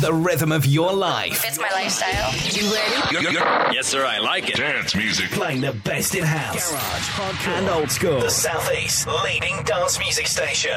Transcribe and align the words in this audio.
The 0.00 0.12
rhythm 0.12 0.52
of 0.52 0.66
your 0.66 0.92
life. 0.92 1.42
It's 1.46 1.58
my 1.58 1.70
lifestyle. 1.72 2.32
You 2.34 2.72
ready? 2.72 3.74
Yes, 3.74 3.86
sir, 3.86 4.04
I 4.04 4.18
like 4.18 4.48
it. 4.50 4.56
Dance 4.56 4.94
music. 4.94 5.30
Playing 5.30 5.62
the 5.62 5.72
best 5.72 6.14
in 6.14 6.22
house, 6.24 6.70
garage, 6.70 6.82
hardcore, 6.82 7.58
and 7.58 7.68
old 7.68 7.90
school. 7.90 8.20
The 8.20 8.28
Southeast 8.30 9.08
leading 9.24 9.62
dance 9.64 9.98
music 9.98 10.26
station. 10.26 10.76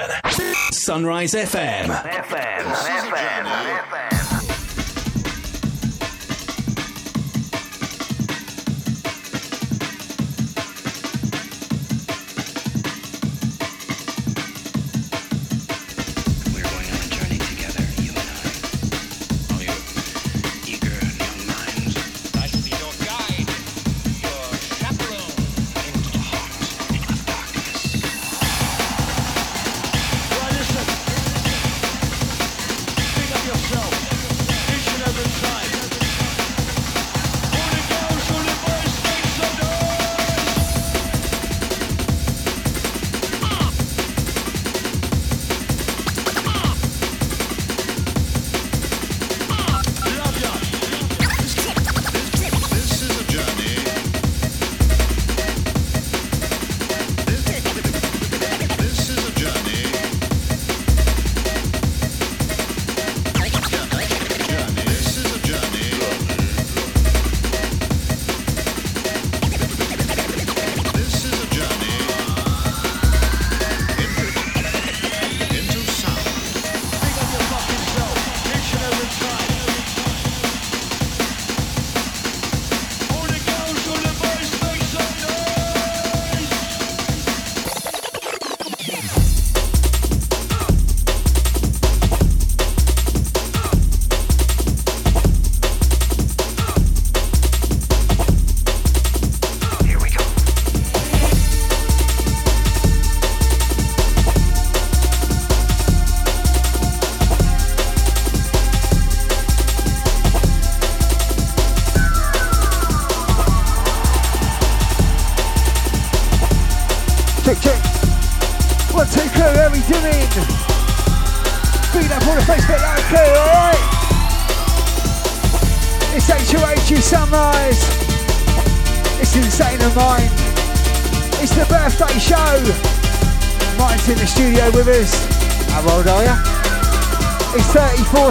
Sunrise 0.72 1.34
FM. 1.34 1.86
FM. 1.86 2.64
FM. 2.64 3.46
FM. 3.46 4.19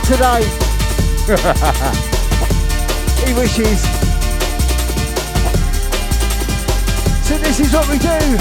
34 0.01 0.17
today. 0.17 0.43
he 3.27 3.33
wishes. 3.35 3.81
So 7.27 7.39
this 7.39 7.61
is 7.61 7.73
what 7.73 7.89
we 7.89 7.99
do. 7.99 8.39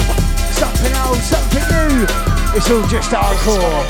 Something 0.52 0.94
old, 1.04 1.18
something 1.18 1.62
new. 1.68 2.06
It's 2.56 2.70
all 2.70 2.86
just 2.86 3.10
hardcore. 3.10 3.84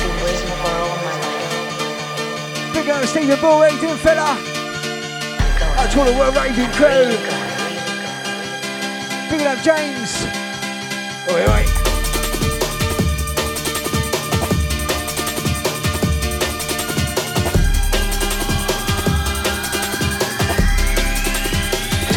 Big 2.72 2.88
up 2.88 3.04
Stephen 3.04 3.40
Ball, 3.40 3.62
how 3.62 3.66
you 3.74 3.80
doing, 3.80 3.96
fella? 3.96 4.36
That's 5.76 5.96
all 5.96 6.04
the 6.04 6.12
World 6.12 6.36
Raving 6.36 6.72
crew. 6.72 7.16
Big 9.30 9.46
up 9.46 9.62
James. 9.62 10.24
Oh, 11.30 11.34
oi, 11.34 11.46
oi. 11.52 11.77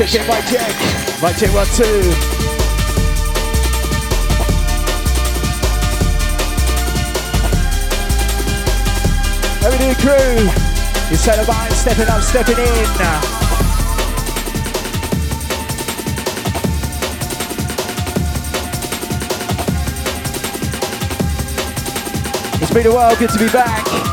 Check, 0.02 0.10
check, 0.10 0.28
mic 0.28 0.46
check. 0.48 1.22
Mic 1.22 1.38
check, 1.38 1.54
one, 1.54 1.68
two. 1.76 1.84
How 9.62 9.70
we 9.70 9.78
doing, 9.78 9.96
crew? 9.98 10.50
It's 11.12 11.22
Celebrate, 11.22 11.72
stepping 11.74 12.08
up, 12.08 12.24
stepping 12.24 12.58
in. 12.58 12.66
It's 22.60 22.74
been 22.74 22.88
a 22.88 22.92
while, 22.92 23.16
good 23.18 23.30
to 23.30 23.38
be 23.38 23.50
back. 23.50 24.11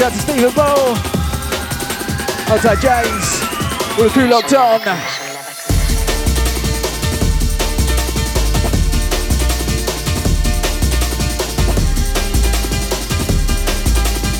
Shout 0.00 0.12
out 0.12 0.16
to 0.16 0.22
Stephen 0.22 0.54
Ball. 0.54 0.96
Outside 2.48 2.80
James. 2.80 3.42
All 3.98 4.04
the 4.04 4.10
crew 4.10 4.28
locked 4.28 4.54
on. 4.54 4.80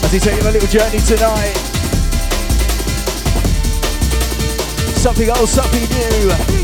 As 0.02 0.12
he 0.14 0.18
take 0.18 0.40
on 0.40 0.46
a 0.46 0.50
little 0.50 0.66
journey 0.66 0.98
tonight. 1.00 1.56
Something 4.96 5.28
old, 5.28 5.46
something 5.46 5.82
new. 5.90 6.59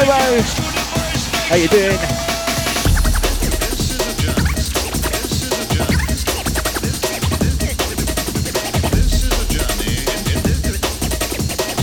This 0.00 0.06
is 0.06 1.28
a 1.50 1.68
journey. 1.68 1.98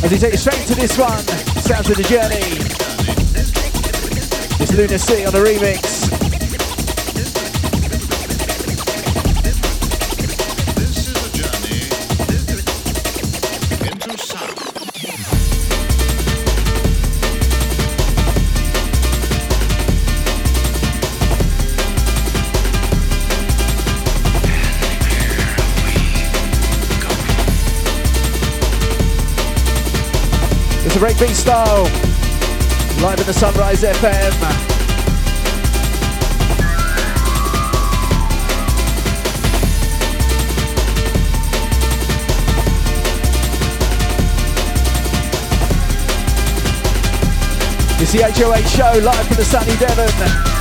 As 0.04 0.12
he 0.12 0.18
takes 0.18 0.34
you 0.34 0.38
straight 0.38 0.68
to 0.68 0.76
this 0.76 0.98
one. 0.98 1.20
Sounds 1.62 1.90
of 1.90 1.98
the 1.98 2.04
journey. 2.04 2.42
It's 4.60 4.74
Luna-C 4.74 5.26
on 5.26 5.34
the 5.34 5.40
remix. 5.40 5.97
To 31.00 31.06
breakbeat 31.06 31.36
style. 31.36 31.84
Live 33.04 33.20
in 33.20 33.26
the 33.26 33.34
Sunrise 33.34 33.84
FM. 33.84 34.34
It's 48.00 48.12
the 48.12 48.24
HOH 48.24 48.68
show 48.68 49.00
live 49.04 49.28
from 49.28 49.36
the 49.36 49.44
sunny 49.44 49.76
Devon. 49.78 50.57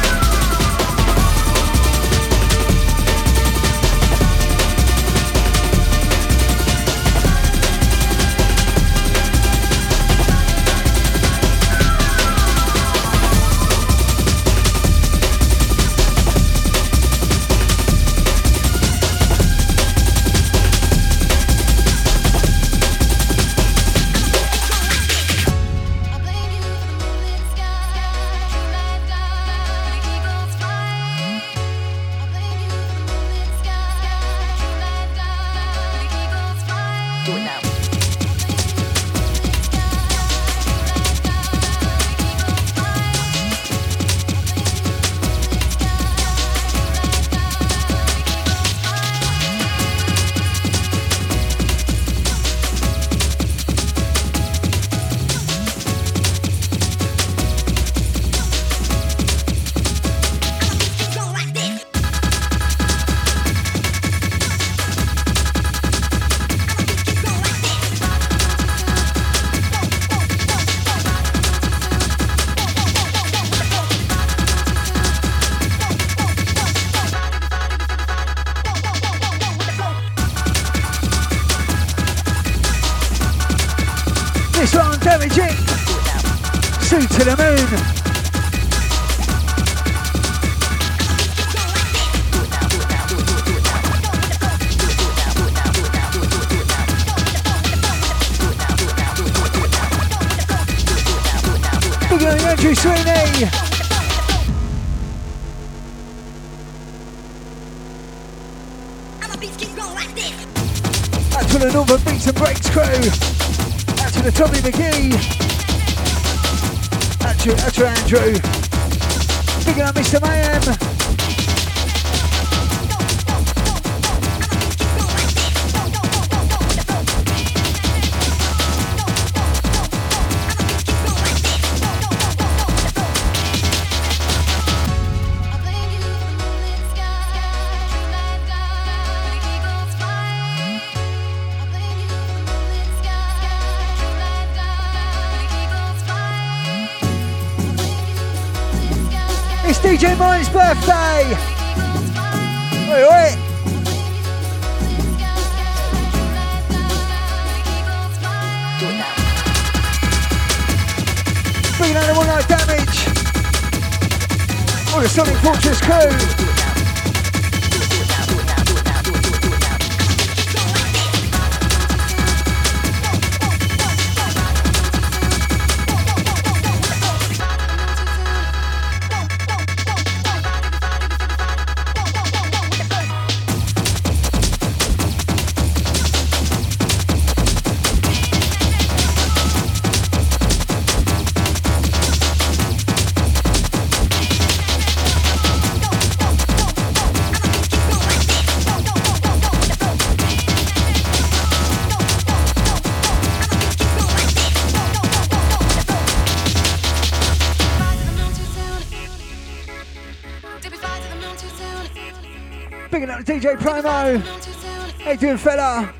How 215.06 215.12
you 215.12 215.18
doing, 215.18 215.38
fella? 215.38 215.94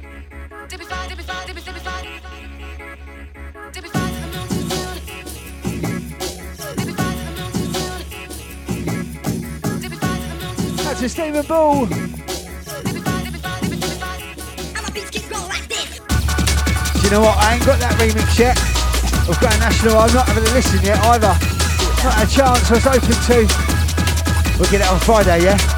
That's 10.83 11.03
a 11.03 11.09
Stephen. 11.09 11.33
Do 11.33 11.47
you 17.05 17.11
know 17.11 17.21
what? 17.21 17.39
I 17.39 17.55
ain't 17.55 17.65
got 17.65 17.79
that 17.79 17.95
remix 18.01 18.37
yet. 18.37 18.59
Of 19.29 19.39
Grand 19.39 19.61
National. 19.61 19.99
I'm 19.99 20.13
not 20.13 20.27
having 20.27 20.43
a 20.43 20.51
listen 20.53 20.83
yet 20.85 20.99
either. 20.99 21.39
Not 22.03 22.25
a 22.25 22.29
chance. 22.29 22.69
I 22.69 22.75
was 22.75 22.87
open 22.89 23.15
to. 23.29 23.47
We'll 24.59 24.69
get 24.69 24.81
it 24.81 24.89
on 24.89 24.99
Friday, 24.99 25.45
yeah? 25.45 25.76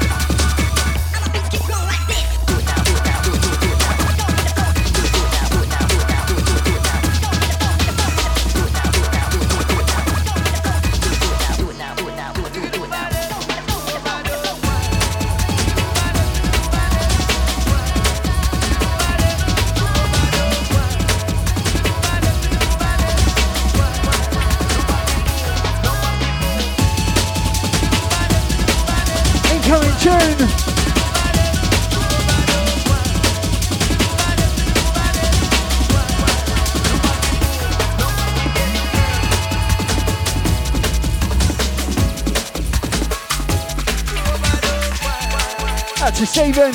To 46.19 46.25
Stephen. 46.25 46.73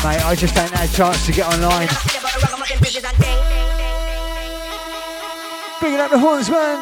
Mate, 0.00 0.24
I 0.24 0.34
just 0.34 0.56
ain't 0.56 0.70
had 0.70 0.88
a 0.88 0.92
chance 0.94 1.26
to 1.26 1.32
get 1.32 1.44
online. 1.52 1.86
Bigging 5.82 6.00
up 6.00 6.10
the 6.10 6.16
hornsman. 6.16 6.80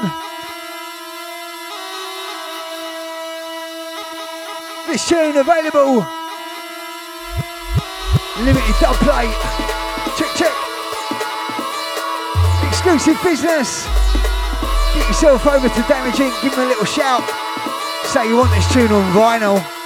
This 4.86 5.08
tune 5.08 5.36
available. 5.38 6.06
Limited 8.46 8.76
dub 8.78 8.94
plate. 9.02 9.34
Check, 10.14 10.30
check. 10.38 10.54
Exclusive 12.68 13.18
business. 13.24 13.86
Get 14.94 15.08
yourself 15.08 15.44
over 15.48 15.68
to 15.68 15.82
Damage 15.88 16.14
Inc. 16.14 16.42
Give 16.42 16.54
them 16.54 16.66
a 16.66 16.68
little 16.68 16.84
shout. 16.84 17.28
Say 18.04 18.28
you 18.28 18.36
want 18.36 18.52
this 18.54 18.72
tune 18.72 18.92
on 18.92 19.02
vinyl. 19.12 19.79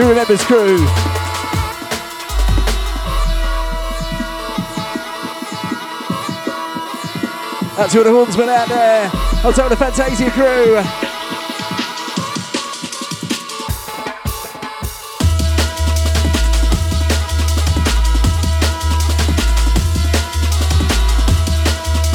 Who 0.00 0.08
remembers 0.08 0.42
crew? 0.44 0.78
That's 7.76 7.94
all 7.94 8.04
the 8.04 8.10
hornsmen 8.10 8.48
out 8.48 8.68
there. 8.68 9.10
I'll 9.44 9.52
tell 9.52 9.68
the 9.68 9.76
Fantasia 9.76 10.30
crew. 10.30 10.76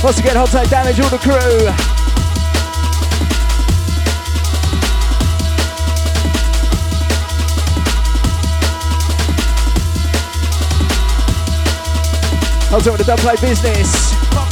Once 0.04 0.18
again, 0.18 0.36
hot 0.36 0.50
take 0.50 0.72
damage, 0.72 1.00
all 1.00 1.10
the 1.12 1.20
crew. 1.20 1.95
I'll 12.75 12.82
talk 12.82 12.98
the 12.98 13.05
dub 13.05 13.20
plate 13.20 13.39
business. 13.39 14.45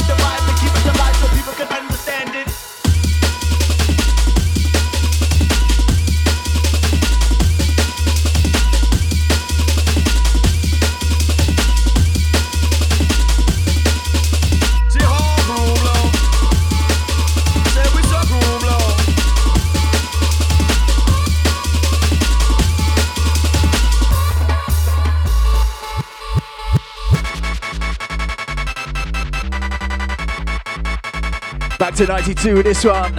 To 32.06 32.12
92 32.12 32.54
with 32.54 32.64
this 32.66 32.84
one. 32.84 33.14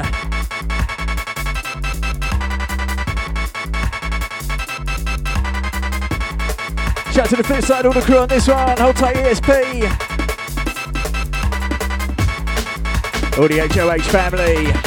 Shout 7.13 7.29
to 7.29 7.35
the 7.37 7.43
flip 7.43 7.63
side, 7.63 7.85
all 7.85 7.93
the 7.93 8.01
crew 8.01 8.17
on 8.17 8.27
this 8.27 8.47
one. 8.47 8.77
Hold 8.77 8.95
tight 8.97 9.15
ESP. 9.15 9.81
All 13.37 13.47
the 13.47 13.59
HOH 13.59 14.03
family. 14.11 14.84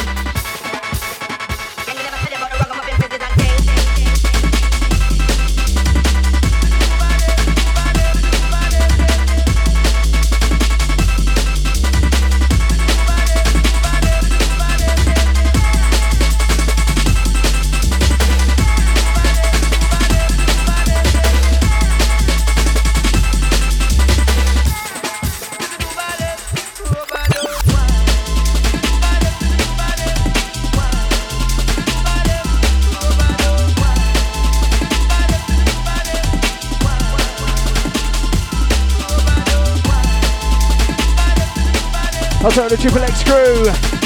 I'll 42.49 42.55
tell 42.55 42.67
the 42.67 42.79
Triple 42.79 43.05
X 43.05 43.23
crew. 43.25 43.98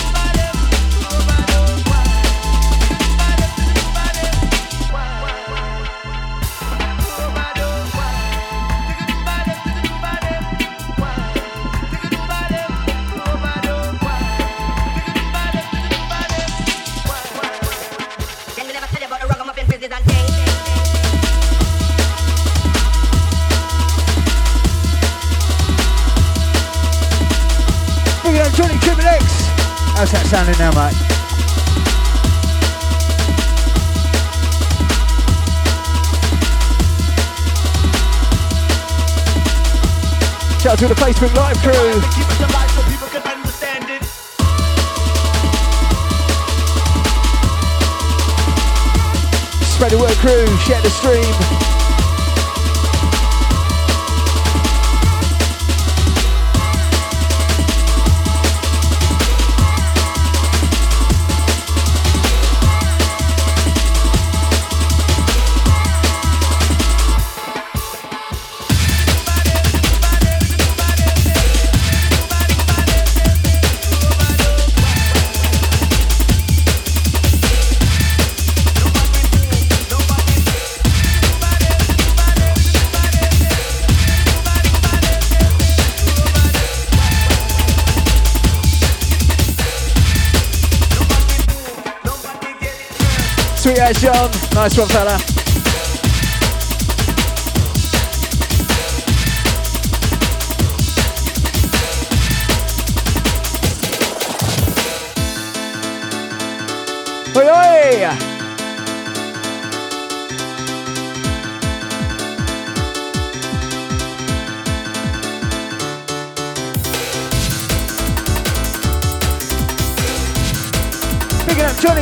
Can 43.13 43.23
understand 43.23 43.85
it. 43.89 44.03
Spread 49.65 49.93
the 49.93 49.99
word 49.99 50.17
crew, 50.19 50.47
share 50.59 50.81
the 50.83 50.91
stream. 50.91 51.92
Nice 94.63 94.79
one, 94.79 94.89
fella. 94.91 95.19
Oi, 107.35 107.49
oi! 107.49 108.33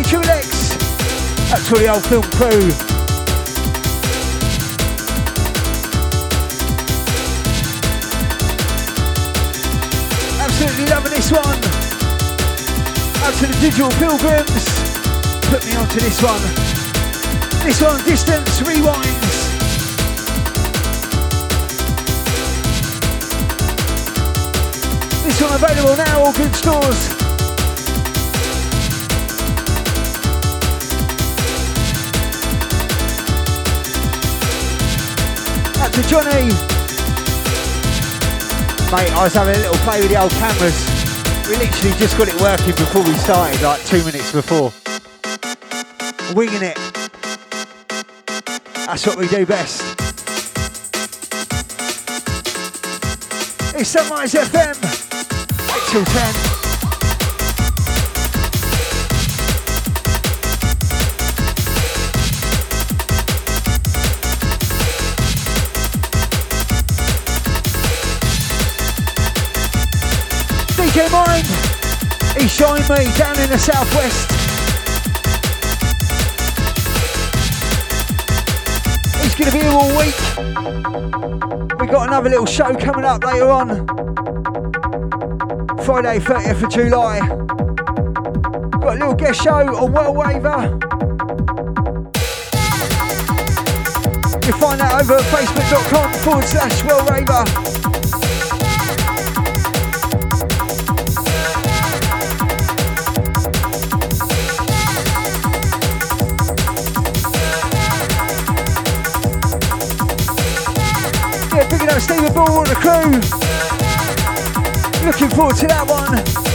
Johnny. 0.03 0.50
Old 1.71 2.05
film 2.05 2.23
crew. 2.23 2.49
Absolutely 10.41 10.87
loving 10.87 11.13
this 11.13 11.31
one. 11.31 11.57
Out 13.23 13.35
to 13.39 13.47
the 13.47 13.57
digital 13.61 13.91
pilgrims. 13.93 14.67
Put 15.49 15.65
me 15.65 15.77
onto 15.77 16.01
this 16.01 16.21
one. 16.21 16.43
This 17.65 17.81
one, 17.81 18.01
dYstance 18.01 18.61
rewinds. 18.63 19.31
This 25.25 25.41
one 25.41 25.53
available 25.55 25.97
now, 25.97 26.25
all 26.25 26.33
good 26.33 26.55
stores. 26.55 27.20
Out 35.91 35.97
to 35.97 36.09
Johnny. 36.09 36.47
Mate, 38.93 39.13
I 39.13 39.25
was 39.25 39.35
having 39.35 39.57
a 39.57 39.59
little 39.59 39.75
play 39.79 40.01
with 40.01 40.11
the 40.11 40.21
old 40.21 40.31
cameras. 40.33 40.79
We 41.49 41.57
literally 41.57 41.99
just 41.99 42.17
got 42.17 42.29
it 42.29 42.41
working 42.41 42.77
before 42.77 43.03
we 43.03 43.13
started, 43.15 43.61
like 43.61 43.85
two 43.87 44.05
minutes 44.05 44.31
before. 44.31 44.73
Winging 46.37 46.63
it. 46.63 46.77
That's 48.87 49.05
what 49.05 49.19
we 49.19 49.27
do 49.27 49.45
best. 49.45 49.83
It's 53.75 53.89
Sunrise 53.89 54.35
FM. 54.35 54.77
8 55.75 55.91
till 55.91 56.05
10. 56.05 56.50
DJ 70.91 71.09
Mind, 71.13 71.47
he's 72.37 72.53
showing 72.53 72.83
me 72.83 73.17
down 73.17 73.39
in 73.39 73.49
the 73.49 73.57
southwest. 73.57 74.29
He's 79.23 79.35
going 79.37 79.53
to 79.53 79.57
be 79.57 79.63
here 79.63 79.71
all 79.71 79.97
week. 79.97 80.19
We 81.81 81.87
got 81.87 82.09
another 82.09 82.29
little 82.29 82.45
show 82.45 82.75
coming 82.75 83.05
up 83.05 83.23
later 83.23 83.51
on. 83.51 83.87
Friday, 85.85 86.19
30th 86.19 86.65
of 86.65 86.71
July. 86.71 87.21
Got 88.81 88.97
a 88.97 88.99
little 88.99 89.15
guest 89.15 89.45
show 89.45 89.77
on 89.77 89.93
Well 89.93 90.13
Waver. 90.13 90.77
You 94.45 94.53
find 94.59 94.81
that 94.81 94.99
over 95.01 95.15
at 95.15 95.23
facebook.com 95.23 96.13
forward 96.15 96.47
slash 96.47 96.83
Well 96.83 97.07
Raver. 97.07 97.90
Stephen 112.01 112.33
Ball 112.33 112.59
and 112.59 112.67
the 112.67 112.75
crew. 112.75 113.11
Looking 115.07 115.31
forward 115.37 115.57
to 115.57 115.67
that 115.67 115.87
one. 115.87 116.50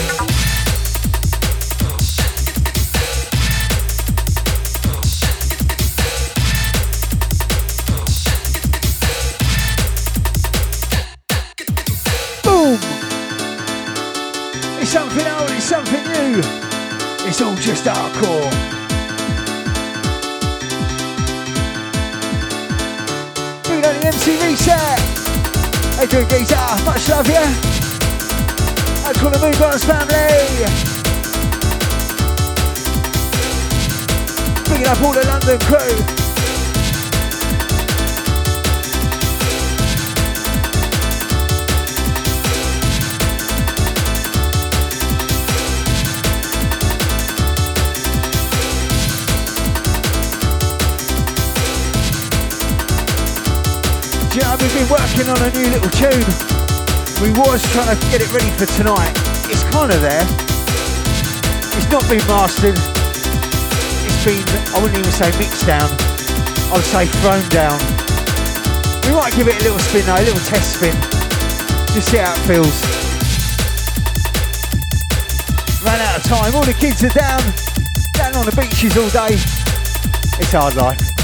Guns 29.75 29.83
family. 29.83 30.65
Bringing 34.69 34.87
up 34.87 35.01
all 35.01 35.11
the 35.11 35.25
London 35.27 35.59
crew. 35.59 35.95
Know, 54.35 54.55
we've 54.61 54.73
been 54.73 54.87
working 54.89 55.27
on 55.27 55.41
a 55.41 55.51
new 55.51 55.69
little 55.69 55.89
tune. 55.89 56.23
We 57.21 57.31
was 57.39 57.61
trying 57.73 57.97
to 57.97 58.05
get 58.09 58.21
it 58.21 58.31
ready 58.31 58.49
for 58.51 58.65
tonight. 58.77 59.24
There. 59.75 60.25
It's 61.77 61.91
not 61.91 62.09
been 62.09 62.25
mastered. 62.25 62.75
It's 62.75 64.25
been, 64.25 64.41
I 64.73 64.79
wouldn't 64.81 64.97
even 64.97 65.11
say 65.11 65.29
mixed 65.37 65.67
down. 65.67 65.87
I 66.71 66.73
would 66.73 66.83
say 66.83 67.05
thrown 67.21 67.43
down. 67.49 67.77
We 69.05 69.13
might 69.13 69.35
give 69.35 69.47
it 69.47 69.61
a 69.61 69.63
little 69.63 69.77
spin 69.77 70.05
though, 70.07 70.15
a 70.15 70.25
little 70.25 70.41
test 70.49 70.77
spin. 70.77 70.95
Just 71.93 72.09
see 72.09 72.17
how 72.17 72.33
it 72.33 72.39
feels. 72.47 72.81
Ran 75.85 76.01
out 76.01 76.17
of 76.17 76.23
time. 76.23 76.55
All 76.55 76.65
the 76.65 76.73
kids 76.73 77.03
are 77.03 77.09
down. 77.09 77.41
Down 78.13 78.35
on 78.35 78.45
the 78.45 78.55
beaches 78.59 78.97
all 78.97 79.09
day. 79.11 79.35
It's 80.39 80.51
hard 80.51 80.75
life. 80.75 81.14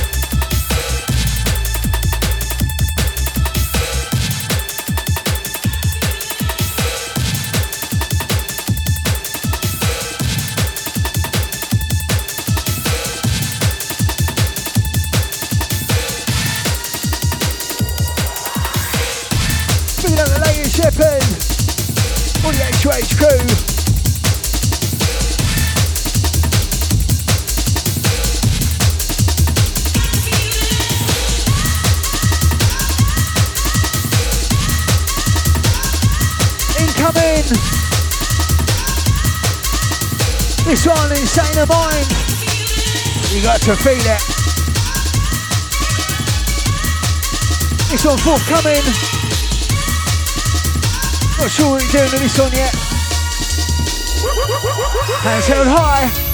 Insane 41.62 41.78
Mind. 41.78 42.08
You 43.34 43.41
got 43.43 43.62
to 43.62 43.76
feel 43.76 43.93
it. 43.93 44.21
This 47.89 48.06
one 48.06 48.17
forthcoming. 48.17 48.82
Not 51.38 51.52
sure 51.52 51.71
what 51.71 51.84
you're 51.84 51.91
doing 51.91 52.12
with 52.12 52.21
this 52.21 52.39
one 52.39 52.52
yet. 52.54 52.74
Hands 55.21 55.47
held 55.47 55.67
high. 55.67 56.31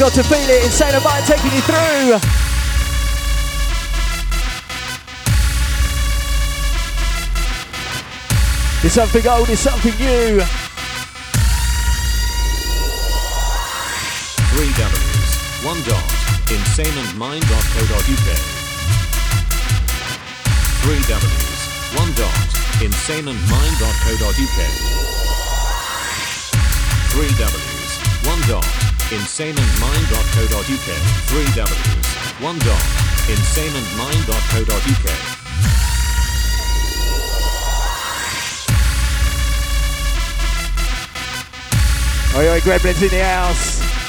Got 0.00 0.14
to 0.14 0.22
Feel 0.22 0.48
It, 0.48 0.64
Insane 0.64 0.94
of 0.94 1.04
Mind 1.04 1.26
taking 1.26 1.52
you 1.52 1.60
through. 1.60 2.16
It's 8.82 8.94
something 8.94 9.28
old, 9.28 9.50
it's 9.50 9.60
something 9.60 9.92
new. 10.00 10.40
Three 14.56 14.72
W's, 14.72 15.36
one 15.68 15.82
dot, 15.84 16.08
insaneandmind.co.uk. 16.48 18.28
Three 20.80 21.02
W's, 21.12 21.60
one 22.00 22.12
dot, 22.16 22.48
insaneandmind.co.uk. 22.80 24.60
Three 27.12 27.32
W's, 27.36 27.79
one 28.24 28.40
dot, 28.48 28.64
insaneandmind.co.uk. 29.10 30.88
Three 31.28 31.48
W's, 31.54 32.42
one 32.42 32.58
dot, 32.60 32.82
insaneandmind.co.uk. 33.28 35.06
Oi, 42.36 42.48
oi, 42.48 42.60
Gremlins 42.60 43.02
in 43.02 43.08
the 43.08 43.24
house. 43.24 43.99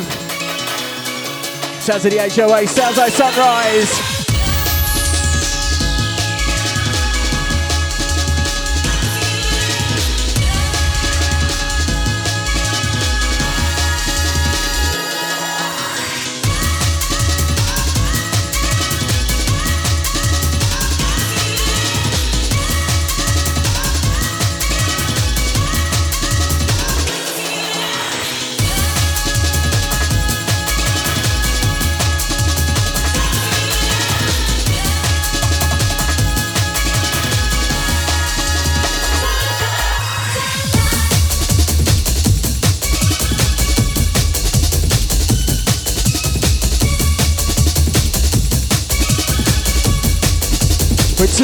Vibe. 0.00 1.80
Sounds 1.80 2.04
of 2.04 2.12
the 2.12 2.18
HOA. 2.18 2.66
Sounds 2.66 2.96
like 2.96 3.12
sunrise. 3.12 4.13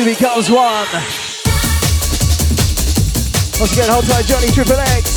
Two 0.01 0.07
becomes 0.07 0.51
one. 0.51 0.87
Once 3.59 3.73
again, 3.73 3.91
hold 3.91 4.05
tight, 4.05 4.25
Johnny 4.25 4.49
Triple 4.49 4.75
X. 4.75 5.11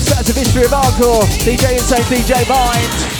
Sounds 0.00 0.28
of 0.28 0.36
history 0.36 0.64
of 0.64 0.70
hardcore. 0.70 1.22
DJ 1.44 1.72
Insane, 1.72 2.04
DJ 2.04 2.48
Mind. 2.48 3.13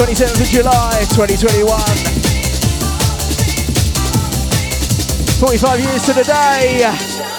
27th 0.00 0.40
of 0.40 0.46
July 0.48 1.04
2021. 1.10 1.78
45 5.38 5.80
years 5.80 6.02
to 6.06 6.14
the 6.14 6.24
day. 6.24 7.29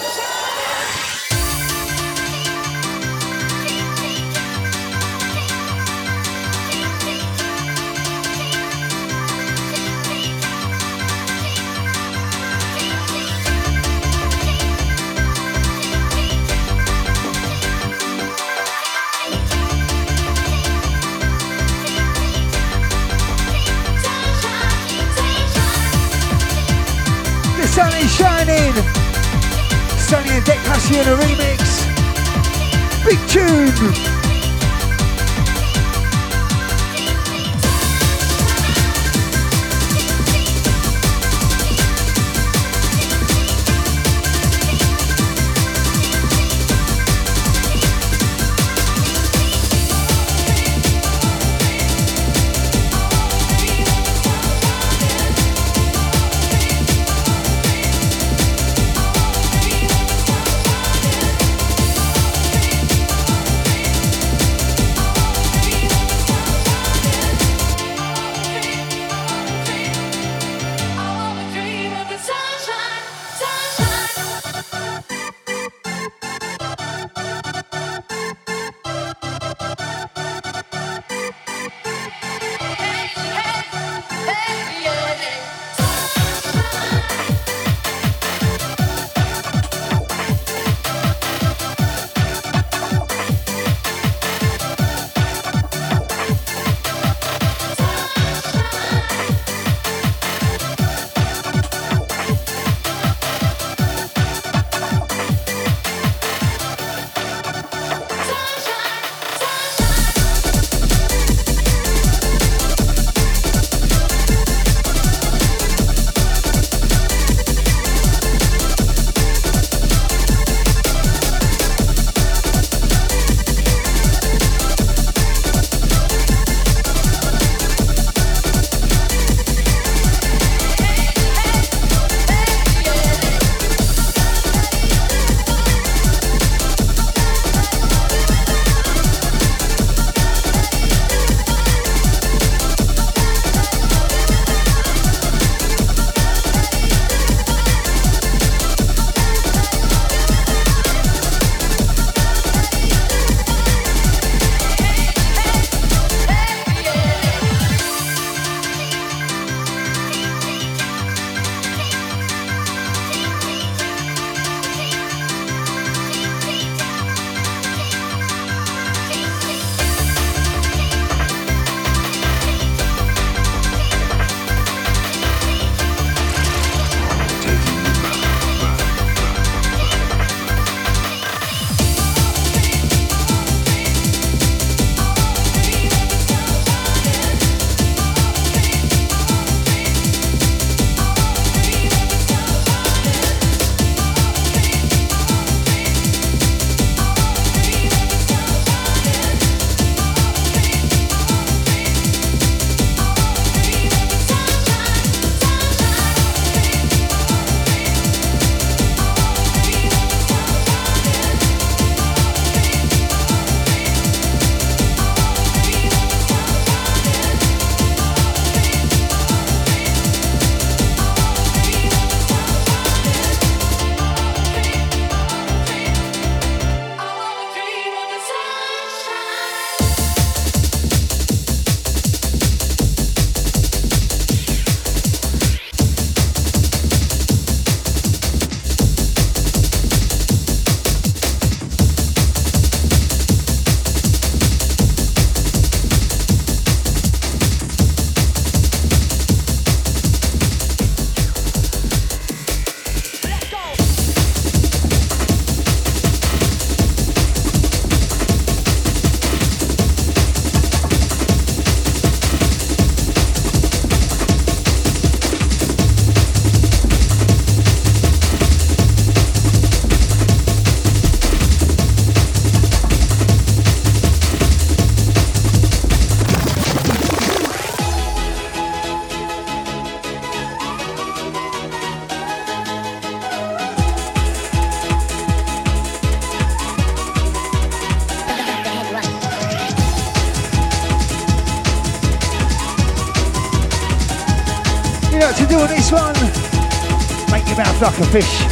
A 297.84 297.90
fish. 297.90 298.51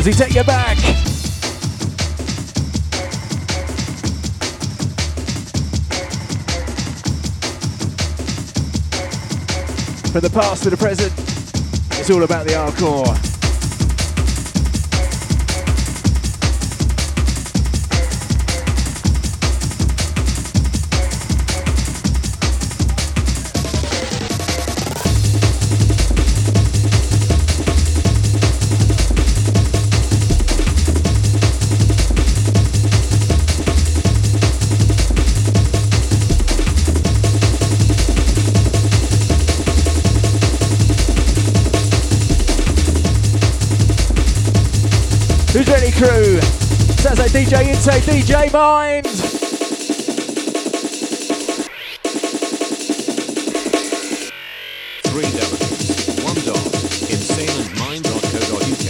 As 0.00 0.06
he 0.06 0.12
take 0.12 0.34
you 0.34 0.42
back. 0.44 0.78
From 10.08 10.22
the 10.22 10.30
past 10.32 10.62
to 10.62 10.70
the 10.70 10.78
present, 10.78 11.12
it's 12.00 12.08
all 12.08 12.22
about 12.22 12.46
the 12.46 12.54
hardcore. 12.54 13.29
Sounds 47.10 47.18
like 47.18 47.32
DJ 47.32 47.68
Insane, 47.70 48.02
DJ 48.02 48.52
Mind. 48.52 49.04
Three 55.02 55.26
W's, 55.26 56.22
one 56.22 56.38
dot, 56.46 56.56
insaneandmind.co.uk. 57.10 58.88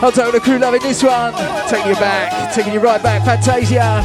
Hot 0.00 0.14
to 0.14 0.30
the 0.32 0.40
crew 0.40 0.58
loving 0.58 0.80
this 0.80 1.02
one. 1.02 1.34
Taking 1.68 1.88
you 1.88 1.96
back, 1.96 2.54
taking 2.54 2.72
you 2.72 2.80
right 2.80 3.02
back, 3.02 3.26
Fantasia. 3.26 4.02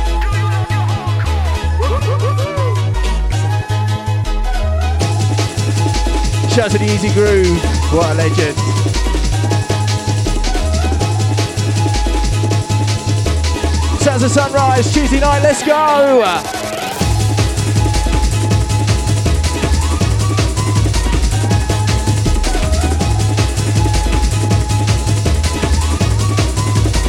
Shout 6.53 6.71
to 6.71 6.77
the 6.77 6.93
Easy 6.93 7.13
Groove. 7.13 7.63
What 7.93 8.11
a 8.11 8.15
legend. 8.15 8.96
Sounds 14.07 14.23
of 14.23 14.31
Sunrise, 14.31 14.93
Tuesday 14.93 15.19
night, 15.19 15.43
let's 15.43 15.61
go! 15.63 16.23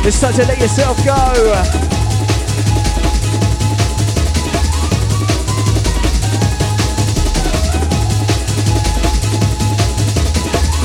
It's 0.05 0.21
time 0.21 0.35
to 0.35 0.45
let 0.45 0.59
yourself 0.59 0.97
go. 1.05 1.15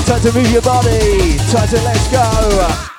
Time 0.06 0.20
to 0.22 0.32
move 0.32 0.52
your 0.52 0.62
body. 0.62 1.38
Time 1.50 1.66
to 1.66 1.82
let's 1.82 2.08
go. 2.12 2.93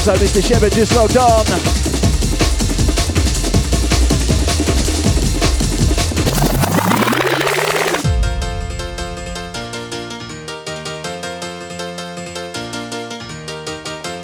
Also, 0.00 0.14
Mr. 0.14 0.42
Shepard 0.42 0.72
just 0.72 0.96
logged 0.96 1.18
on. 1.18 1.44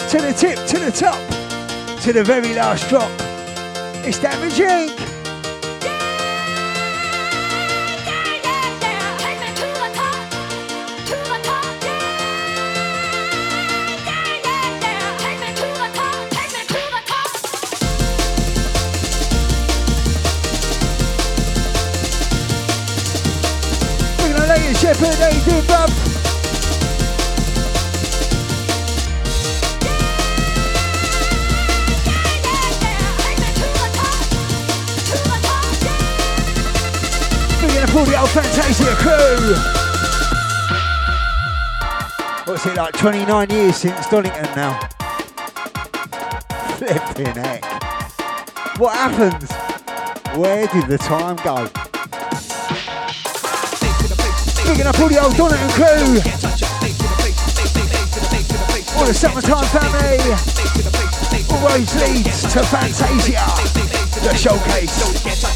To 0.09 0.17
the 0.17 0.33
tip, 0.33 0.57
to 0.65 0.79
the 0.79 0.91
top, 0.91 2.01
to 2.01 2.11
the 2.11 2.23
very 2.23 2.55
last 2.55 2.89
drop. 2.89 3.11
It's 4.03 4.17
Damage 4.17 4.96
What's 42.45 42.65
it 42.65 42.77
like? 42.77 42.93
29 42.93 43.49
years 43.49 43.75
since 43.75 44.07
Donington 44.07 44.45
now. 44.55 44.79
Flipping 46.77 47.35
heck. 47.35 47.61
What 48.79 48.95
happens? 48.95 49.51
Where 50.37 50.65
did 50.67 50.87
the 50.87 50.97
time 50.97 51.35
go? 51.37 51.67
We're 54.65 54.77
gonna 54.77 54.93
the 55.09 55.19
old 55.21 55.35
Donington 55.35 55.69
crew. 55.71 56.21
All 58.97 59.05
the 59.05 59.13
summertime 59.13 59.65
family. 59.65 60.19
Always 61.53 61.93
leads 62.01 62.43
to 62.53 62.63
Fantasia. 62.63 63.43
The 64.23 64.33
showcase. 64.35 65.46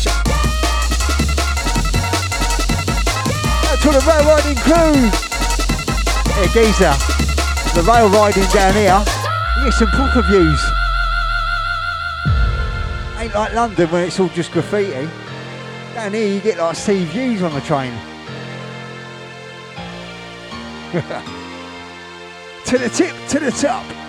To 3.81 3.89
the 3.89 3.99
rail 4.05 4.23
riding 4.25 4.55
crew. 4.57 4.93
Hey 6.37 6.47
geezer, 6.53 6.93
the 7.73 7.81
rail 7.81 8.09
riding 8.09 8.47
down 8.53 8.73
here, 8.75 9.03
you 9.57 9.63
get 9.65 9.73
some 9.73 9.87
proper 9.89 10.21
views. 10.21 10.61
Ain't 13.17 13.33
like 13.33 13.53
London 13.53 13.89
when 13.89 14.03
it's 14.05 14.19
all 14.19 14.29
just 14.29 14.51
graffiti. 14.51 15.09
Down 15.95 16.13
here 16.13 16.31
you 16.31 16.39
get 16.41 16.59
like 16.59 16.75
sea 16.75 17.05
views 17.05 17.41
on 17.41 17.53
the 17.55 17.61
train. 17.61 17.91
to 22.65 22.77
the 22.77 22.89
tip, 22.89 23.15
to 23.29 23.39
the 23.39 23.51
top. 23.51 24.00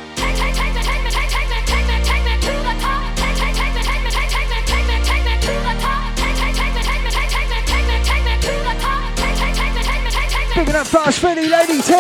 Picking 10.63 10.77
up 10.77 10.87
Fast 10.87 11.19
Freddy, 11.19 11.49
Lady 11.49 11.83
T. 11.83 11.93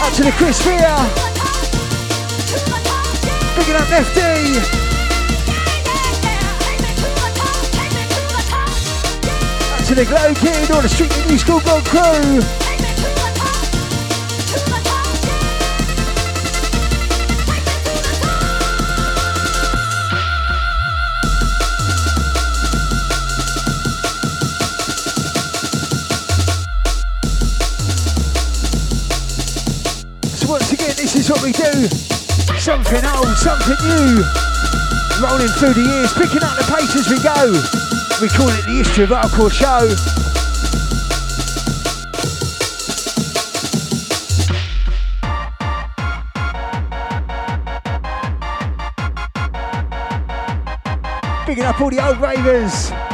Up 0.00 0.12
to 0.14 0.22
the 0.24 0.32
Chris 0.38 0.62
Fear. 0.62 0.96
Picking 3.54 3.76
up 3.76 3.86
FD. 3.92 4.18
Up 9.74 9.84
to 9.84 9.94
the 9.94 10.06
Glow 10.06 10.32
Kid, 10.32 10.70
all 10.70 10.80
the 10.80 10.88
Street 10.88 11.12
New 11.28 11.36
School 11.36 11.60
Gold 11.60 11.84
crew. 11.84 12.40
Again, 31.28 31.34
what 31.34 31.42
we 31.44 31.52
do. 31.52 31.88
Something 32.58 33.04
old, 33.04 33.36
something 33.36 33.76
new. 33.86 34.22
Rolling 35.22 35.48
through 35.48 35.74
the 35.74 35.82
years, 35.82 36.12
picking 36.12 36.42
up 36.42 36.56
the 36.56 36.64
pace 36.64 36.94
as 36.96 37.08
we 37.08 37.18
go. 37.22 37.52
We 38.20 38.28
call 38.28 38.48
it 38.48 38.64
the 38.66 38.82
History 38.82 39.04
of 39.04 39.10
Hardcore 39.10 39.52
Show. 39.52 39.94
Picking 51.46 51.64
up 51.64 51.80
all 51.80 51.90
the 51.90 52.06
old 52.06 52.18
ravers. 52.18 53.07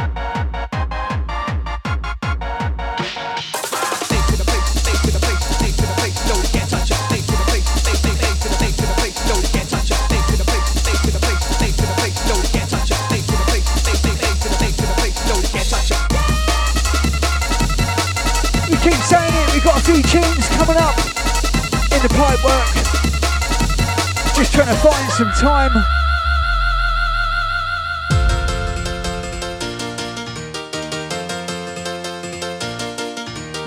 To 24.65 24.73
find 24.77 25.11
some 25.11 25.29
time. 25.29 25.71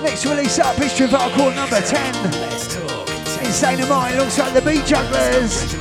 Next 0.03 0.25
release 0.25 0.59
up, 0.59 0.75
History 0.75 1.05
of 1.05 1.11
Hardcore 1.11 1.55
number 1.55 1.79
10. 1.79 2.31
Let's 2.41 2.75
talk. 2.75 3.09
Insane 3.45 3.87
& 3.87 3.89
Mind 3.89 4.15
alongside 4.15 4.51
the 4.51 4.61
Beat 4.61 4.85
Jugglers. 4.85 5.73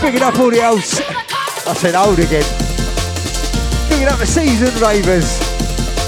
Picking 0.00 0.22
up 0.22 0.36
all 0.36 0.50
the 0.50 0.66
old. 0.66 0.80
I 1.64 1.74
said 1.74 1.94
old 1.94 2.18
again. 2.18 2.67
Picking 3.98 4.12
up 4.12 4.20
the 4.20 4.26
season, 4.26 4.72
ravers. 4.80 5.40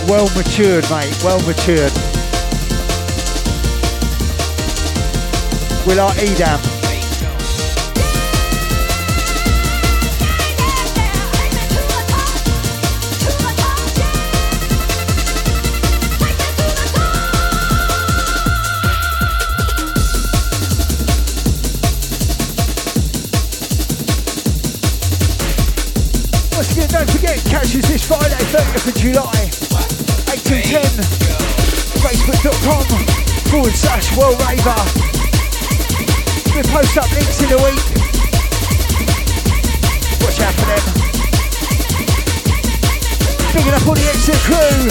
Well 0.09 0.28
matured, 0.36 0.88
mate. 0.91 1.12
Well 1.24 1.41
matured. 1.45 1.91
Will 5.84 5.99
our 5.99 6.12
Edam. 6.12 6.70
Of 28.91 28.97
July, 28.97 29.51
8 30.32 30.38
till 30.43 30.62
10. 30.62 30.82
Facebook.com 32.01 32.84
forward 33.51 33.72
slash 33.72 34.16
World 34.16 34.41
Raver. 34.41 34.80
We 36.57 36.62
post 36.62 36.97
up 36.97 37.11
links 37.12 37.43
in 37.43 37.49
the 37.51 37.59
week. 37.59 37.84
Watch 40.22 40.41
out 40.41 40.55
for 40.55 40.66
them. 40.66 40.84
Picking 43.53 43.74
up 43.74 43.86
all 43.86 43.95
the 43.95 44.09
exit 44.09 44.41
crew. 44.47 44.88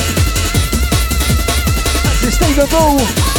That's 2.04 2.22
to 2.22 2.32
Stephen 2.32 2.70
Ball. 2.70 3.39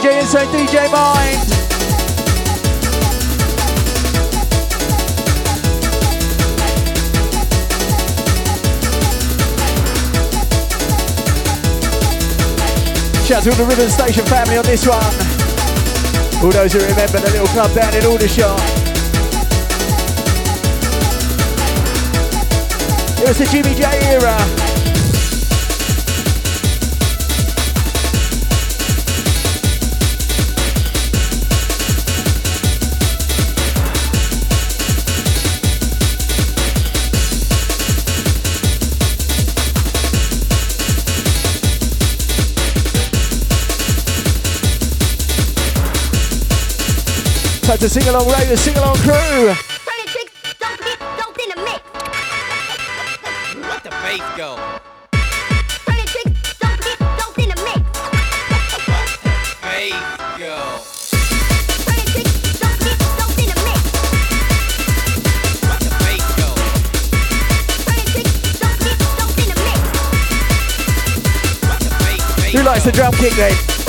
DJ 0.00 0.18
Insane, 0.18 0.48
DJ 0.48 0.90
Mind. 0.90 1.36
Shout 13.26 13.36
out 13.36 13.42
to 13.44 13.50
all 13.50 13.56
the 13.56 13.64
Rhythm 13.68 13.90
Station 13.90 14.24
family 14.24 14.56
on 14.56 14.64
this 14.64 14.86
one. 14.86 14.96
All 16.42 16.50
those 16.50 16.72
who 16.72 16.78
remember 16.78 17.20
the 17.20 17.30
little 17.32 17.46
club 17.48 17.74
down 17.74 17.94
in 17.94 18.02
Aldershot. 18.06 18.58
It 23.20 23.28
was 23.28 23.36
the 23.36 23.44
Jimmy 23.52 23.74
J 23.74 23.84
era. 24.14 24.69
Time 47.70 47.78
to 47.78 47.88
sing 47.88 48.02
along 48.08 48.26
radio, 48.28 48.56
sing 48.56 48.76
along 48.78 48.96
crew. 48.96 49.54
Let 53.62 53.84
the 53.84 53.90
bass 53.90 54.18
go. 54.36 54.56
Bass. 55.12 55.20
Let 55.86 55.94
the 55.94 56.00
bass 56.00 56.10
go. 60.36 60.58
Let 65.62 65.80
the 65.80 65.90
bass, 66.02 66.26
bass 72.36 72.50
Who 72.50 72.62
likes 72.64 72.84
the 72.84 72.90
drum 72.90 73.12
kick 73.12 73.34
then? 73.34 73.79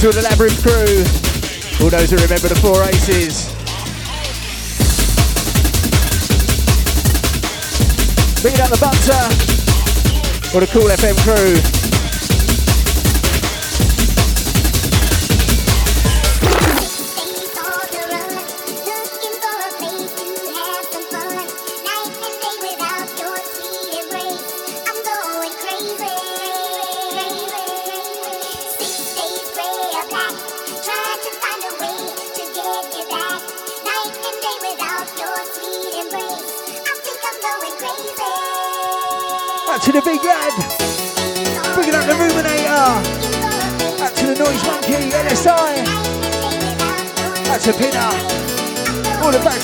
To 0.00 0.12
the 0.12 0.22
Labyrinth 0.22 0.62
crew. 0.62 1.84
All 1.84 1.90
those 1.90 2.10
who 2.10 2.16
remember 2.18 2.46
the 2.46 2.54
four 2.62 2.84
aces. 2.84 3.50
Bringing 8.40 8.60
out 8.60 8.70
the 8.70 8.78
butter. 8.78 10.54
What 10.54 10.62
a 10.62 10.68
cool 10.68 10.88
FM 10.88 11.16
crew. 11.24 11.97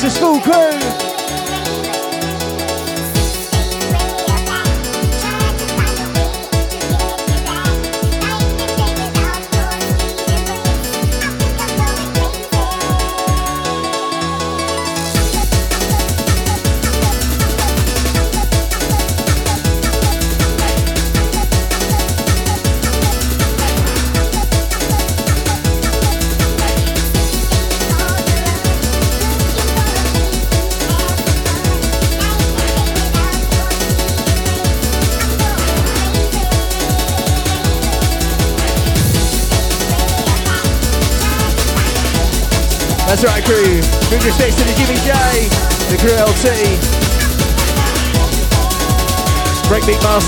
The 0.05 0.11
school 0.11 0.39
crew. 0.39 0.94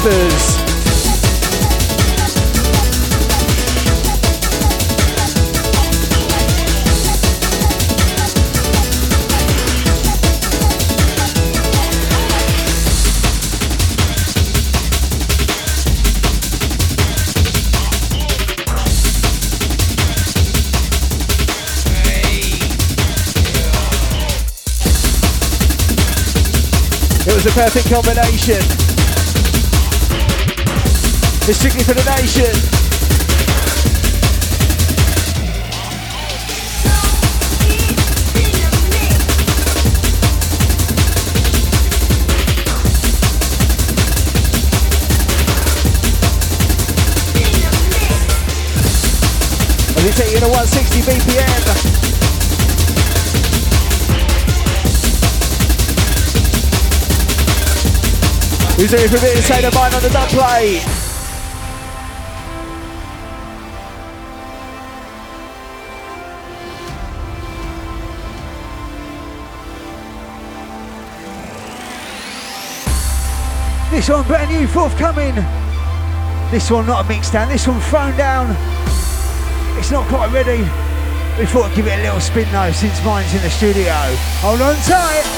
Masters. 0.07 0.57
It 27.27 27.35
was 27.35 27.47
a 27.47 27.51
perfect 27.51 27.91
combination. 27.91 28.86
It's 31.49 31.59
strictly 31.59 31.85
for 31.85 31.95
the 31.95 32.03
nation. 32.03 32.43
We 50.03 50.13
take 50.13 50.33
you 50.33 50.41
to 50.41 50.49
160 50.49 51.01
BPM. 51.03 51.47
Who's 58.77 58.93
ready 58.93 59.07
for 59.07 59.17
a 59.17 59.21
bit 59.21 59.37
Insane 59.37 59.63
& 59.63 59.75
Mind 59.75 59.95
on 59.95 60.03
the 60.03 60.11
dub 60.11 60.29
plate? 60.31 60.96
This 74.07 74.15
one 74.15 74.27
brand 74.29 74.53
new, 74.53 74.69
forthcoming. 74.69 75.35
This 76.53 76.71
one 76.71 76.87
not 76.87 77.05
a 77.05 77.09
mix 77.09 77.29
down, 77.29 77.49
this 77.49 77.67
one 77.67 77.81
thrown 77.81 78.17
down. 78.17 78.55
It's 79.77 79.91
not 79.91 80.07
quite 80.07 80.31
ready. 80.31 80.61
We 81.41 81.47
thought 81.47 81.71
I'd 81.73 81.75
give 81.75 81.89
it 81.89 81.99
a 81.99 82.03
little 82.05 82.21
spin 82.21 82.47
though 82.53 82.71
since 82.71 83.05
mine's 83.05 83.35
in 83.35 83.43
the 83.43 83.51
studio. 83.51 83.93
Hold 84.43 84.61
on 84.61 84.77
tight. 84.77 85.36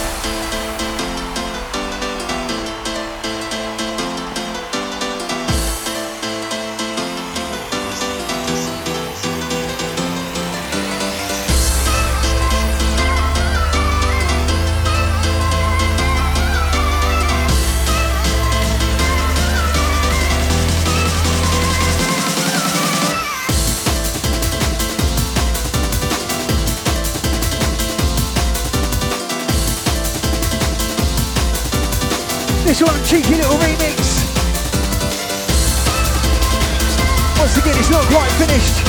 It's 37.89 37.97
not 37.97 38.07
quite 38.13 38.31
finished. 38.33 38.85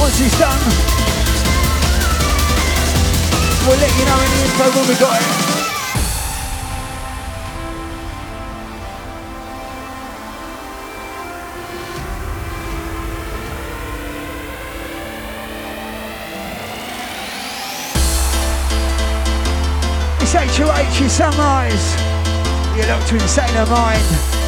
Once 0.00 0.20
it's 0.20 0.36
done, 0.36 0.58
we'll 3.64 3.78
let 3.78 3.94
you 3.96 4.04
know 4.04 4.18
any 4.18 4.42
info 4.42 4.64
when 4.74 4.88
we 4.88 4.94
got 4.98 5.22
it. 5.22 5.28
It's 20.20 20.32
HOH, 20.32 20.98
your 20.98 21.08
sunrise. 21.08 21.94
You're 22.76 22.88
locked 22.88 23.06
to 23.10 23.14
Insane 23.14 23.54
& 23.54 23.70
Mind. 23.70 24.43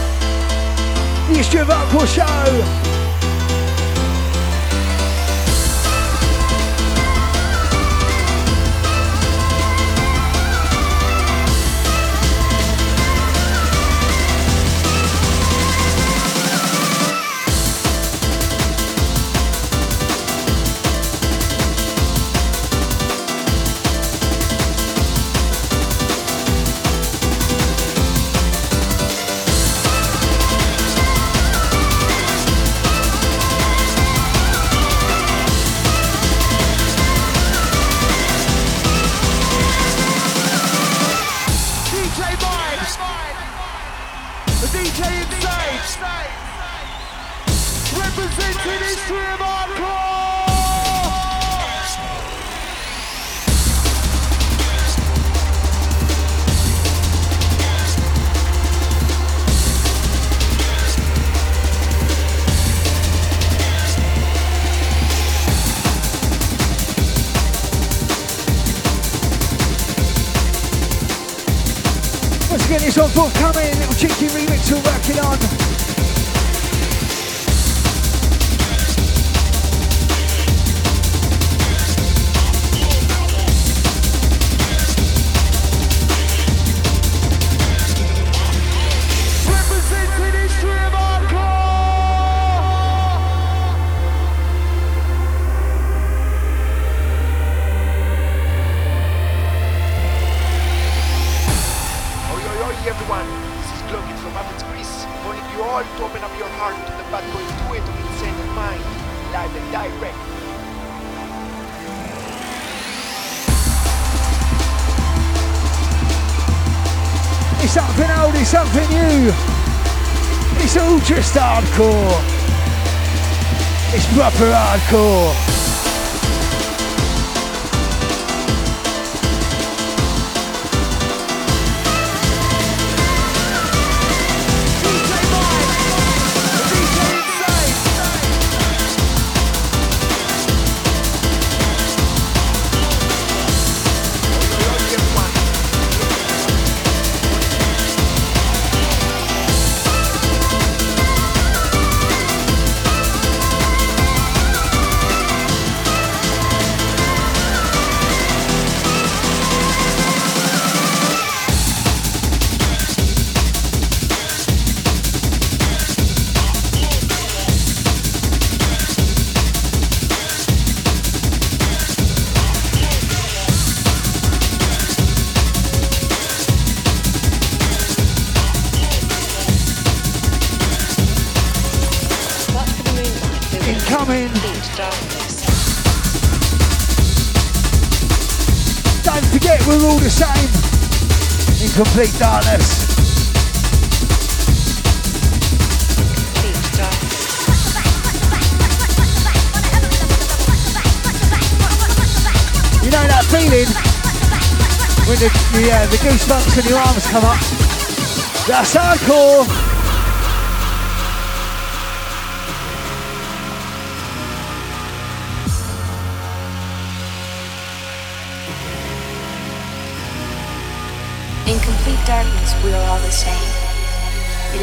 niech 1.30 1.46
śpiewa 1.46 1.76
posial. 1.92 2.50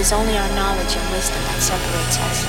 is 0.04 0.12
only 0.12 0.38
our 0.38 0.50
knowledge 0.54 0.98
and 0.98 1.12
wisdom 1.14 1.42
that 1.48 1.62
separates 1.64 2.20
us. 2.28 2.44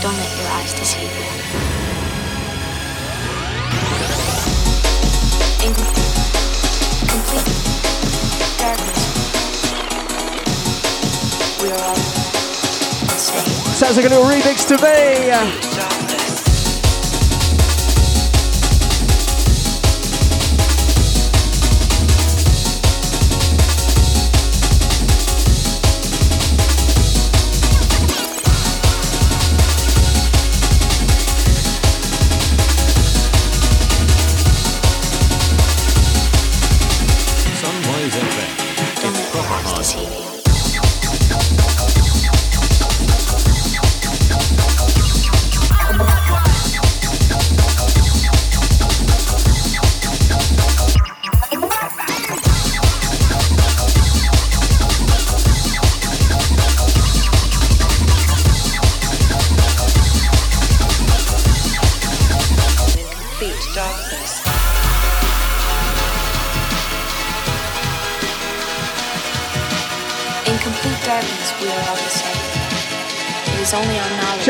Don't 0.00 0.14
let 0.14 0.30
your 0.38 0.48
eyes 0.54 0.72
deceive 0.78 1.10
you. 1.10 1.26
Sounds 13.74 13.96
like 13.96 14.06
a 14.06 14.08
new 14.08 14.22
remix 14.22 14.64
to 14.68 14.76
me. 14.80 16.05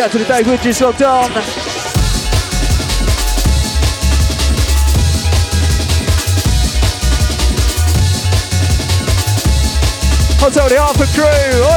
out 0.06 0.12
to 0.12 0.18
the 0.18 0.24
day 0.24 0.42
we 0.48 0.56
just 0.58 0.80
got 0.80 0.96
done. 0.98 1.32
Hotel 10.38 10.68
the 10.68 10.76
Alpha 10.76 11.06
Crew. 11.14 11.75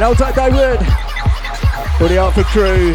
again. 0.00 0.06
Hold 0.06 0.18
tight, 0.18 0.34
David. 0.34 0.80
For 1.98 2.08
the 2.08 2.16
Artford 2.16 2.44
crew. 2.46 2.94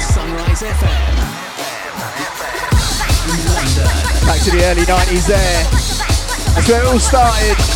Sunrise 0.00 0.62
FM. 0.62 1.14
Back 4.26 4.40
to 4.42 4.50
the 4.50 4.64
early 4.64 4.82
90s 4.82 5.26
there. 5.26 5.64
That's 6.54 6.68
where 6.68 6.82
it 6.82 6.86
all 6.86 6.98
started. 6.98 7.73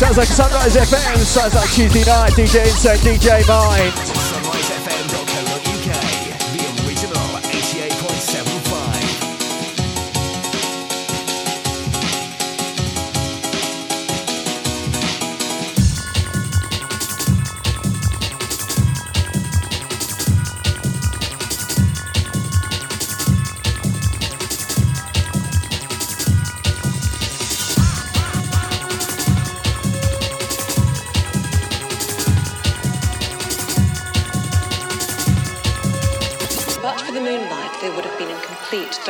Sounds 0.00 0.16
like 0.16 0.28
Sunrise 0.28 0.76
FM, 0.76 1.18
sounds 1.18 1.54
like 1.54 1.70
Tuesday 1.72 2.02
night, 2.06 2.32
DJ 2.32 2.64
Insane, 2.64 2.96
DJ 3.00 3.46
Mind. 3.46 4.19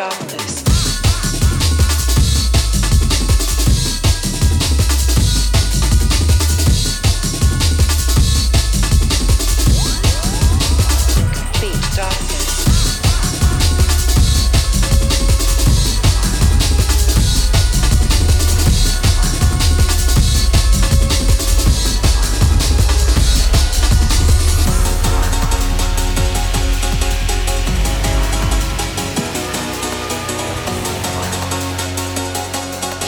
Complete 0.08 0.29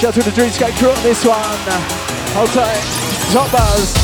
Shout 0.03 0.19
out 0.19 0.25
to 0.25 0.31
the 0.31 0.37
Dreamscape 0.37 0.77
crew 0.79 0.91
on 0.91 1.01
this 1.05 1.25
one. 1.25 1.39
Hold 2.35 2.49
tight. 2.49 2.83
Top 3.33 3.53
buzz. 3.53 4.02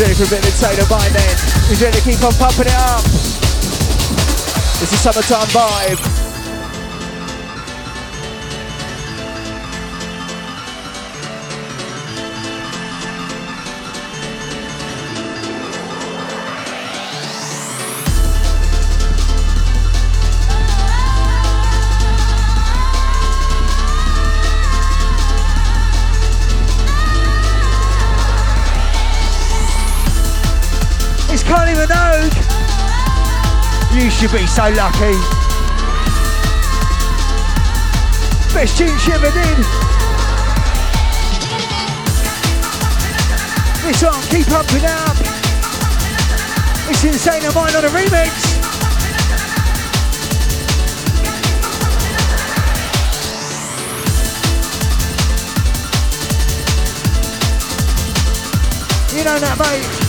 Who's 0.00 0.08
ready 0.08 0.24
for 0.24 0.34
a 0.34 0.40
bit 0.40 0.48
of 0.48 0.78
of 0.78 0.88
mine 0.88 1.12
then? 1.12 1.36
Who's 1.68 1.82
ready 1.82 1.98
to 1.98 2.02
keep 2.02 2.24
on 2.24 2.32
pumping 2.32 2.64
it 2.64 2.74
up? 2.74 3.04
This 4.80 4.94
is 4.94 5.00
summertime 5.02 5.46
vibe. 5.48 6.19
You 34.00 34.08
should 34.08 34.32
be 34.32 34.46
so 34.46 34.62
lucky. 34.62 35.12
Best 38.54 38.78
tune 38.78 38.88
ever 39.12 39.30
did. 39.30 39.58
This 43.84 44.02
one, 44.02 44.22
keep 44.30 44.46
pumping 44.46 44.86
up. 44.86 45.16
It's 46.88 47.04
Insane 47.04 47.42
& 47.42 47.54
Mind 47.54 47.76
on 47.76 47.84
a 47.84 47.88
remix. 47.88 48.32
You 59.14 59.24
know 59.24 59.38
that, 59.38 59.58
mate. 59.58 59.99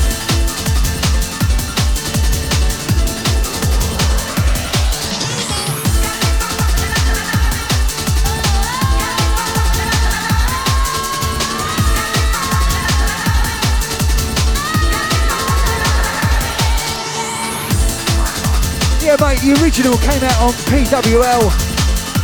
The 19.41 19.57
original 19.63 19.97
came 19.97 20.21
out 20.21 20.39
on 20.39 20.53
PWL. 20.69 21.41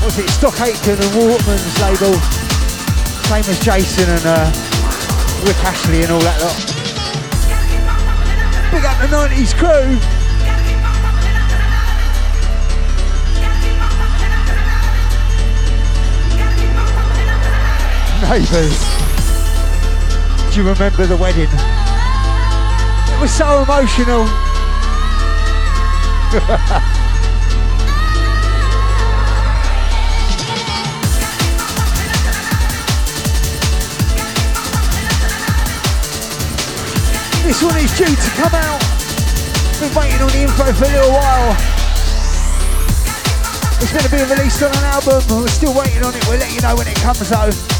Was 0.05 0.19
it? 0.19 0.29
Stock 0.29 0.61
Aitken 0.61 1.01
and 1.01 1.15
Waterman's 1.17 1.81
label. 1.81 2.13
Same 3.25 3.43
as 3.49 3.59
Jason 3.59 4.07
and 4.07 4.21
uh, 4.23 4.45
Rick 5.41 5.57
Astley 5.65 6.03
and 6.03 6.11
all 6.11 6.19
that 6.21 6.39
lot. 6.39 6.53
Big 8.71 8.85
up 8.85 9.01
the 9.01 9.07
90s 9.09 9.57
crew. 9.57 9.97
Neighbours. 18.29 18.77
Do 20.53 20.61
you 20.61 20.69
remember 20.69 21.07
the 21.07 21.17
wedding? 21.17 21.49
It 23.09 23.19
was 23.19 23.33
so 23.33 23.63
emotional. 23.63 24.27
this 37.47 37.63
one 37.63 37.77
is 37.77 37.97
due 37.97 38.03
to 38.03 38.29
come 38.35 38.53
out. 38.53 38.81
Been 39.79 39.93
waiting 39.95 40.21
on 40.21 40.27
the 40.27 40.41
info 40.43 40.65
for 40.73 40.83
a 40.83 40.91
little 40.91 41.13
while. 41.13 41.55
It's 43.79 43.93
going 43.93 44.03
to 44.03 44.11
be 44.11 44.19
released 44.35 44.61
on 44.63 44.71
an 44.75 44.83
album. 44.83 45.23
We're 45.29 45.47
still 45.47 45.73
waiting 45.73 46.03
on 46.03 46.13
it. 46.13 46.27
We'll 46.27 46.39
let 46.39 46.53
you 46.53 46.59
know 46.59 46.75
when 46.75 46.89
it 46.89 46.97
comes 46.97 47.29
though. 47.29 47.76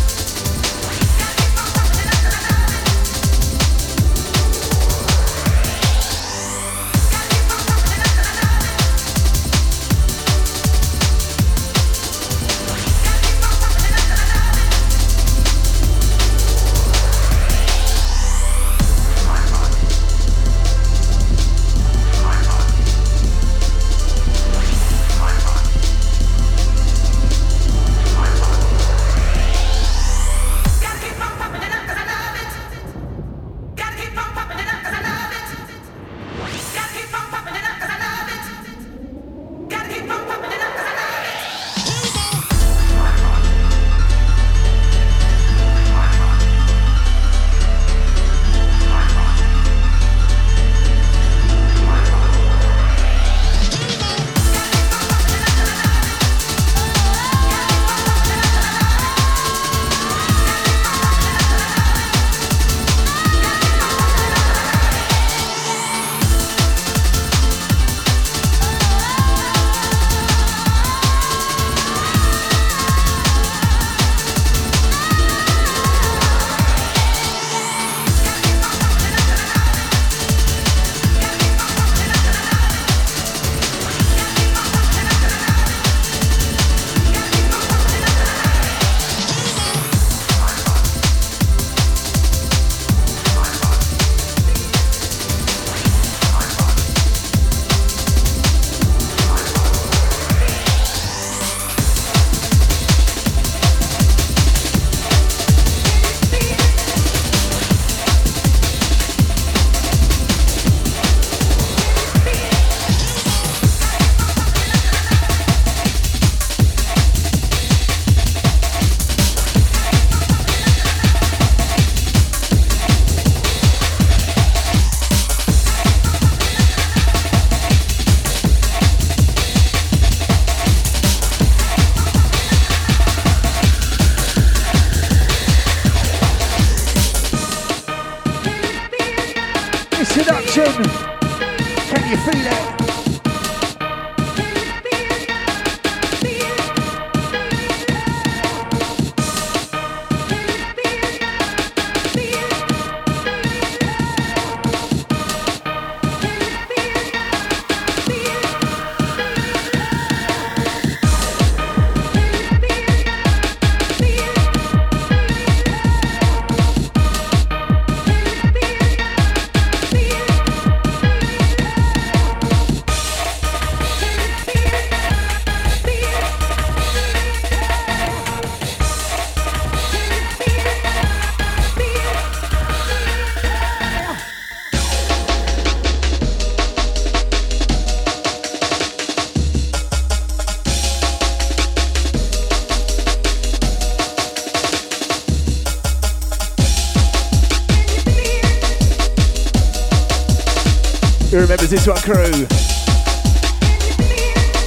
Remembers 201.70 201.86
this 201.86 201.88
one, 201.88 201.97
crew? 202.01 202.47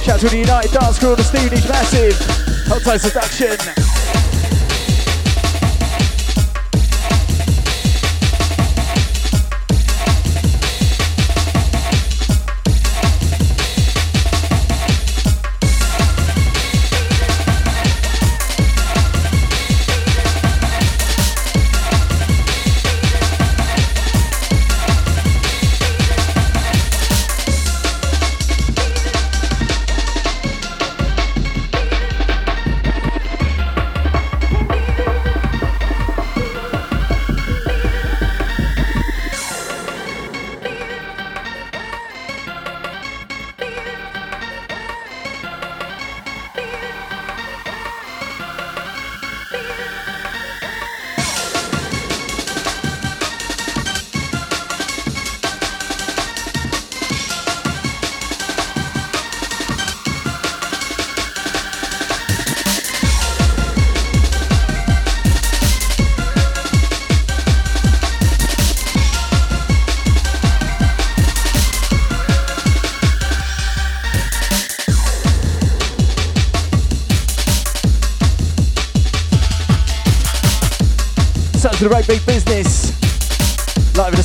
Shout 0.03 0.15
out 0.15 0.19
to 0.19 0.29
the 0.29 0.37
United 0.37 0.71
Dance 0.71 0.99
Crew, 0.99 1.15
the 1.15 1.23
Stevenage 1.23 1.67
Massive, 1.67 2.15
Hot 2.67 2.99
Seduction. 2.99 3.80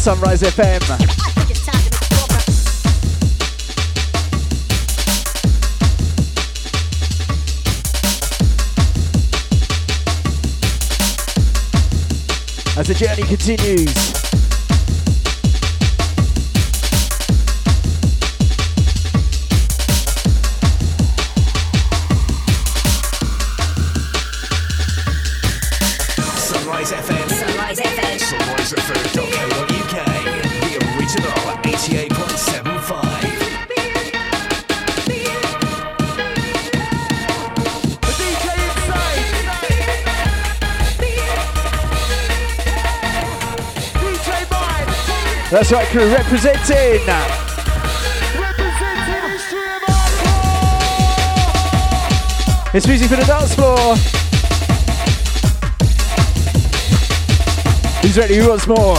Sunrise 0.06 0.42
FM. 0.42 1.05
Representing. 46.36 47.00
It's 52.74 52.86
music 52.86 53.08
for 53.08 53.16
the 53.16 53.24
dance 53.24 53.54
floor. 53.54 53.96
Who's 58.02 58.18
ready? 58.18 58.36
Who 58.36 58.48
wants 58.48 58.66
more? 58.66 58.96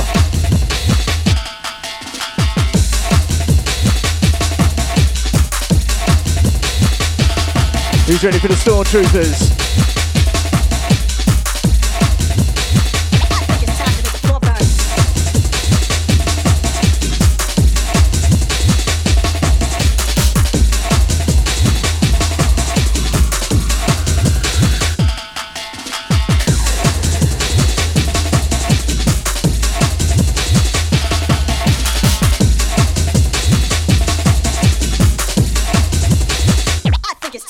Who's 8.08 8.24
ready 8.24 8.40
for 8.40 8.48
the 8.48 8.56
stormtroopers? 8.56 9.57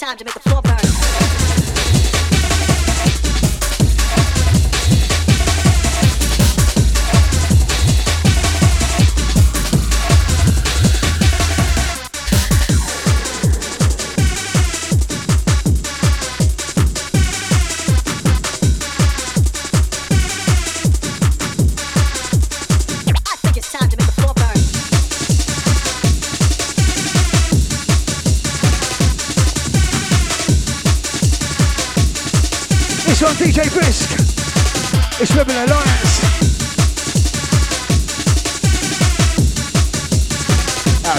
Time 0.07 0.15
to 0.15 0.23
make 0.23 0.33
the 0.35 0.39
floor 0.39 0.66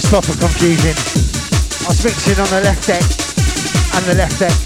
proper 0.09 0.33
confusing. 0.41 0.97
I 1.85 1.89
was 1.89 2.03
mixing 2.03 2.41
on 2.41 2.49
the 2.49 2.63
left 2.63 2.87
deck 2.87 3.03
and 3.95 4.05
the 4.07 4.15
left 4.15 4.41
deck. 4.41 4.57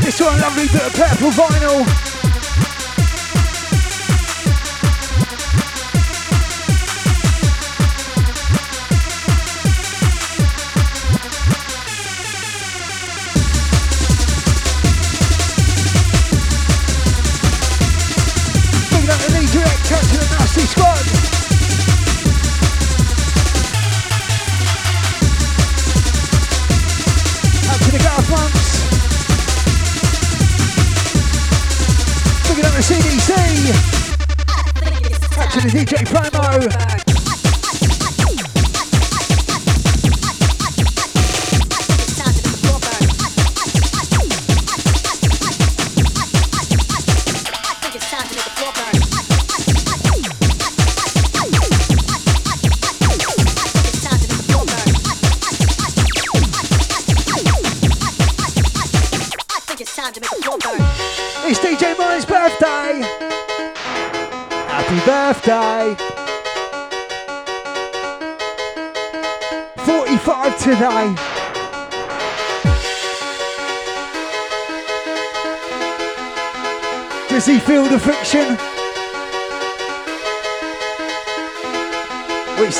This 0.00 0.20
one, 0.20 0.40
lovely 0.40 0.68
bit 0.68 0.86
of 0.86 0.94
purple 0.94 1.30
vinyl. 1.30 2.03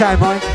What 0.01 0.43
you 0.43 0.54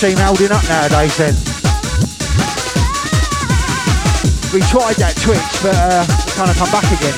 Stream 0.00 0.16
holding 0.16 0.50
up 0.50 0.66
nowadays 0.66 1.14
then? 1.18 1.34
We 4.50 4.62
tried 4.62 4.96
that 4.96 5.12
Twitch, 5.20 5.36
but 5.62 5.76
uh, 5.76 6.06
it's 6.08 6.34
kind 6.34 6.48
of 6.48 6.56
come 6.56 6.70
back 6.72 6.88
again. 6.88 7.12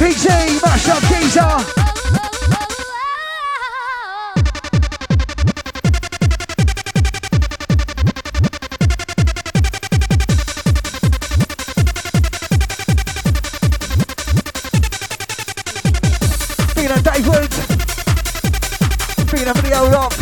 PG, 0.00 0.58
mash 0.60 0.88
up 0.88 1.02
geezer. 1.04 1.83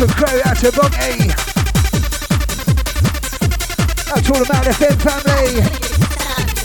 For 0.07 0.13
Crow 0.15 0.41
out 0.43 0.57
to. 0.57 0.67
Out 4.11 4.23
to 4.23 4.33
all 4.33 4.43
the 4.43 4.49
Mount 4.51 4.67
FM 4.67 4.97
family. 4.99 5.61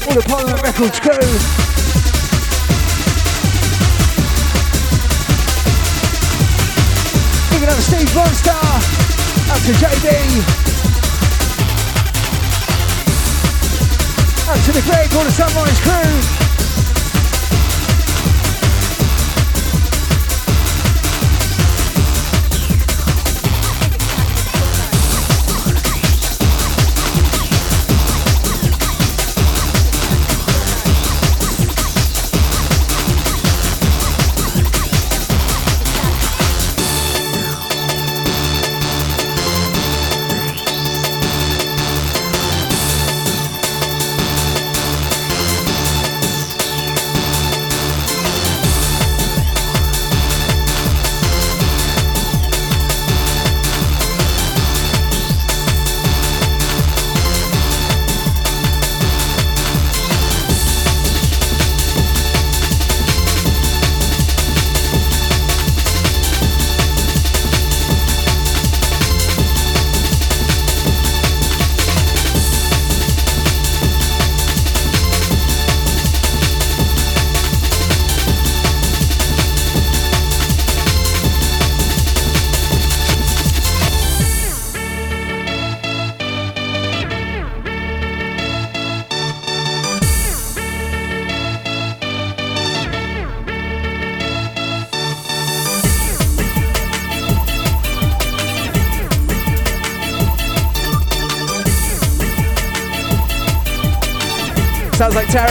All 0.06 0.14
the 0.14 0.22
Parliament 0.26 0.62
Records 0.62 0.98
crew. 0.98 1.28
Bringing 7.50 7.68
up 7.68 7.78
Steve 7.78 8.14
Monster. 8.14 8.50
Out 9.50 9.62
to 9.66 9.72
JB. 9.72 10.08
Out 14.48 14.64
to 14.64 14.72
the 14.72 14.82
Greg, 14.82 15.14
all 15.14 15.24
the 15.24 15.30
Sunrise 15.30 15.80
crew. 15.80 16.47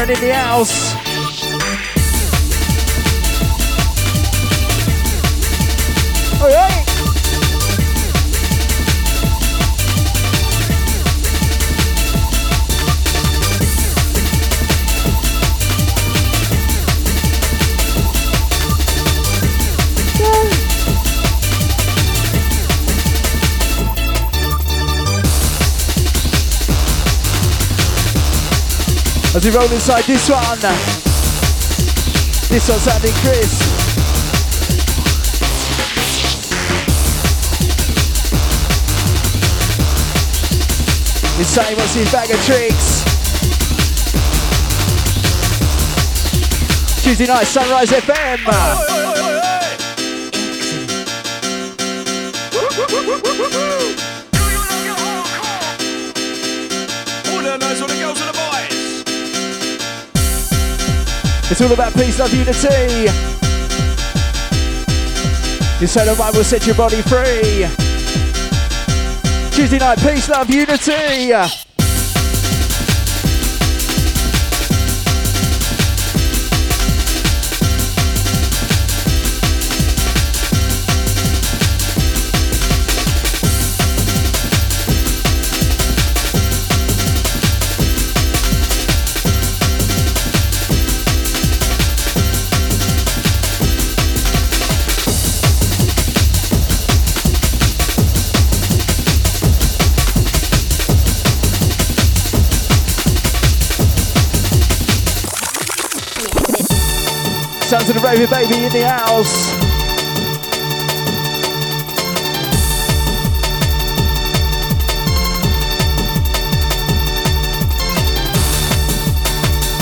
Sounds 0.08 0.16
like 0.16 0.24
Taryn 0.24 0.97
roll 29.58 29.72
inside 29.72 30.04
this 30.04 30.30
one. 30.30 30.60
This 32.50 32.70
one's 32.70 32.82
sounding 32.84 33.14
Chris. 33.24 33.54
Insane 41.40 41.78
wants 41.78 41.96
his 41.96 42.12
bag 42.12 42.30
of 42.30 42.40
tricks. 42.46 43.04
Tuesday 47.04 47.28
night, 47.28 47.48
Sunrise 47.48 47.90
FM. 47.90 48.48
All 53.60 53.67
It's 61.50 61.62
all 61.62 61.72
about 61.72 61.94
peace, 61.94 62.20
love, 62.20 62.34
unity. 62.34 63.06
Your 65.80 65.88
solo 65.88 66.14
vibe 66.16 66.36
will 66.36 66.44
set 66.44 66.66
your 66.66 66.76
body 66.76 67.02
free. 67.04 67.66
Tuesday 69.56 69.80
night, 69.80 70.00
peace, 70.00 70.28
love, 70.28 70.50
unity. 70.50 71.67
Sons 107.78 107.90
of 107.90 107.96
the 107.96 108.02
Raven 108.02 108.28
Baby 108.28 108.66
in 108.66 108.72
the 108.72 108.88
house. 108.88 109.54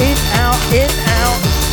In, 0.02 0.18
out, 0.34 0.74
in, 0.74 0.90
out. 1.08 1.65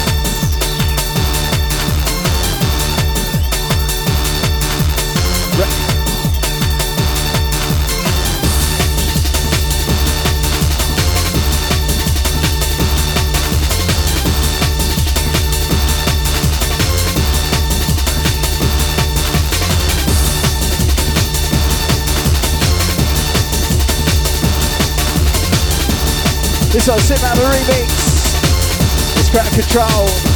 This 26.73 26.89
one's 26.89 27.03
sitting 27.03 27.25
out 27.27 27.37
the 27.37 27.43
remix. 27.43 29.21
It's 29.21 29.29
crowd 29.29 29.53
control. 29.53 30.32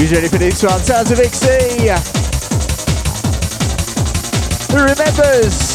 Who's 0.00 0.12
ready 0.12 0.28
for 0.28 0.38
this 0.38 0.62
one? 0.62 0.82
Sounds 0.82 1.10
of 1.10 1.20
XC. 1.20 1.90
Who 4.72 4.82
remembers? 4.82 5.69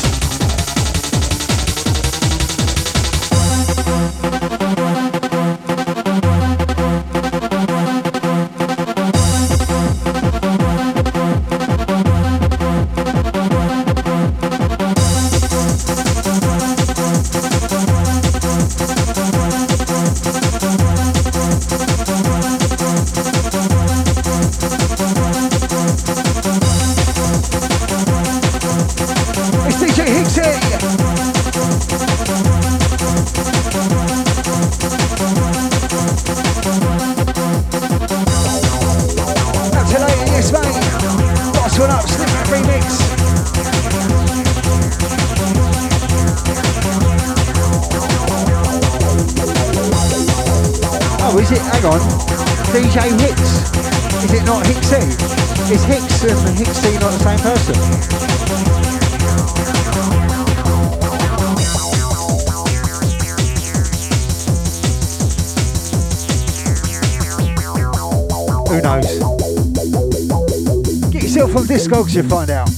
You'll 72.16 72.30
find 72.30 72.50
out. 72.50 72.75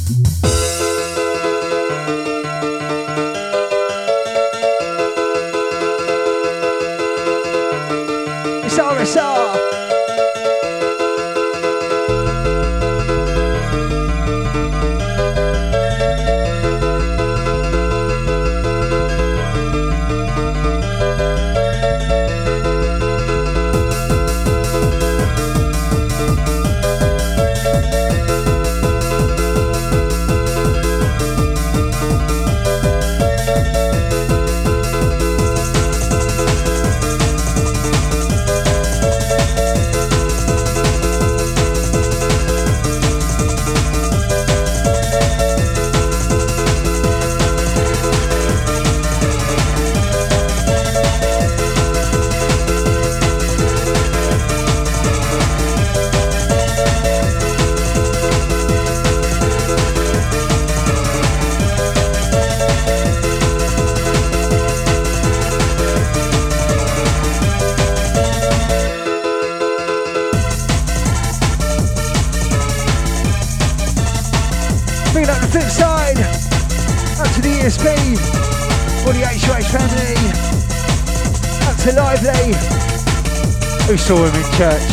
Church? 84.57 84.86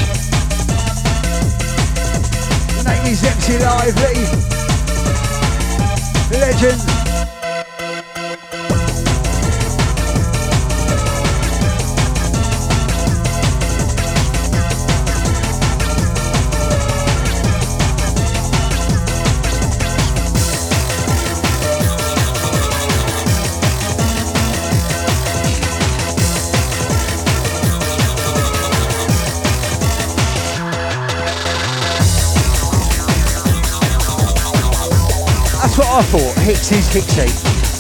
Hixxy's 36.95 37.43
Hixxy. 37.43 37.75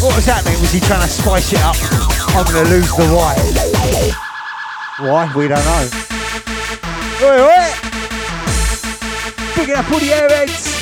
What 0.00 0.16
was 0.16 0.24
that 0.24 0.42
mean? 0.46 0.58
Was 0.62 0.72
he 0.72 0.80
trying 0.80 1.02
to 1.02 1.08
spice 1.08 1.52
it 1.52 1.60
up? 1.60 1.76
I'm 2.34 2.46
gonna 2.46 2.70
lose 2.70 2.88
the 2.96 3.04
why. 3.12 3.36
Why? 5.06 5.30
We 5.36 5.48
don't 5.48 5.62
know. 5.62 5.88
Oi, 7.22 7.36
oi! 7.44 7.68
Picking 9.52 9.74
up 9.74 9.92
all 9.92 9.98
the 9.98 10.08
airheads. 10.08 10.79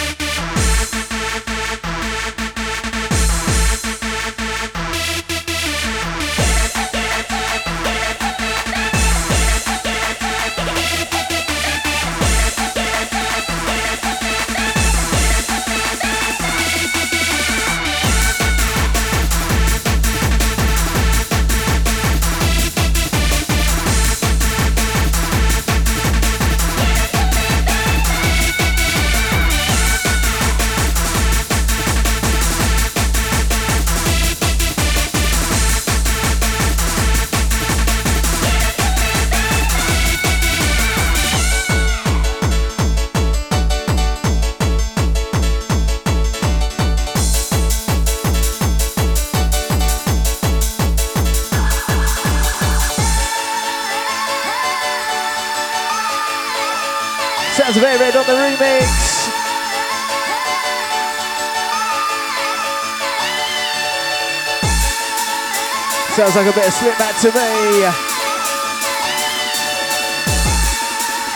Sounds 66.18 66.34
like 66.34 66.48
a 66.48 66.52
bit 66.52 66.66
of 66.66 66.72
slip 66.72 66.98
back 66.98 67.16
to 67.20 67.28
me. 67.28 67.86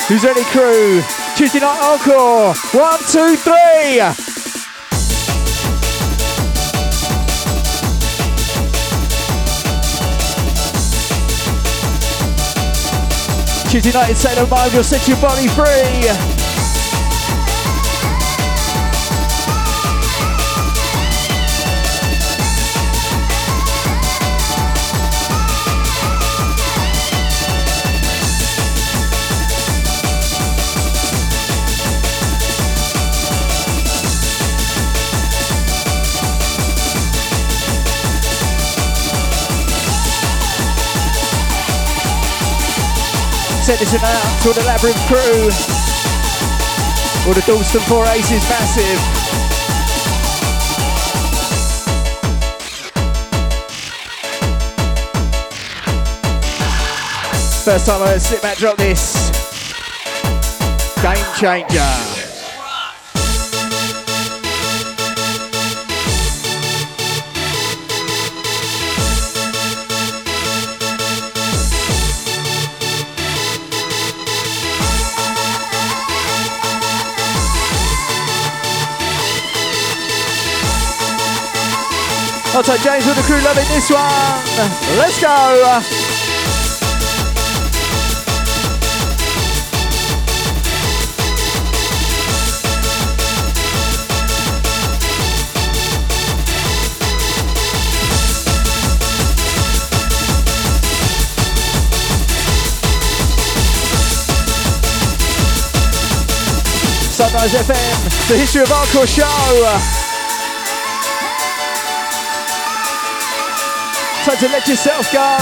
Who's 0.08 0.24
ready, 0.24 0.42
crew? 0.46 1.00
Tuesday 1.36 1.60
night 1.60 1.78
encore. 1.80 2.52
One, 2.74 2.98
two, 3.06 3.36
three. 3.36 4.02
Tuesday 13.70 13.92
night 13.92 14.10
in 14.10 14.38
of 14.38 14.50
Mind, 14.50 14.72
you'll 14.72 14.82
set 14.82 15.06
your 15.06 15.16
body 15.18 15.46
free. 15.46 16.51
Send 43.62 43.78
this 43.78 43.92
one 43.92 44.02
out 44.02 44.42
to 44.42 44.52
the 44.52 44.64
Labyrinth 44.66 44.98
crew. 45.06 45.50
All 47.28 47.32
the 47.32 47.42
Dalston 47.46 47.80
4 47.82 48.06
Aces 48.06 48.42
massive. 48.50 48.98
First 57.64 57.86
time 57.86 58.02
I 58.02 58.08
heard 58.08 58.20
Slipmatt 58.20 58.56
drop 58.56 58.76
this. 58.78 59.30
Game 61.00 61.24
changer. 61.36 62.11
I'll 82.64 82.76
take 82.76 82.84
James 82.84 83.04
with 83.04 83.16
the 83.16 83.22
crew 83.22 83.42
loving 83.42 83.66
this 83.70 83.90
one. 83.90 83.98
Let's 84.96 85.20
go. 85.20 85.80
Sunrise 107.10 107.54
FM, 107.54 108.28
the 108.28 108.38
history 108.38 108.62
of 108.62 108.68
hardcore 108.68 109.08
show. 109.08 110.11
Time 114.32 114.40
to 114.40 114.48
let 114.48 114.66
yourself 114.66 115.12
go. 115.12 115.36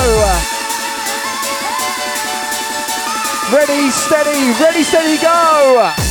Ready, 3.55 3.89
steady, 3.89 4.51
ready, 4.61 4.83
steady, 4.83 5.17
go. 5.23 6.10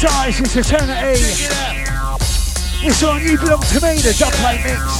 Size, 0.00 0.40
it's 0.40 0.56
eternity. 0.56 1.20
This 2.82 3.02
one, 3.02 3.22
you 3.22 3.36
belong 3.36 3.60
to 3.60 3.80
me, 3.82 4.00
the 4.00 4.16
dub 4.18 4.32
plate 4.32 4.64
mix. 4.64 4.99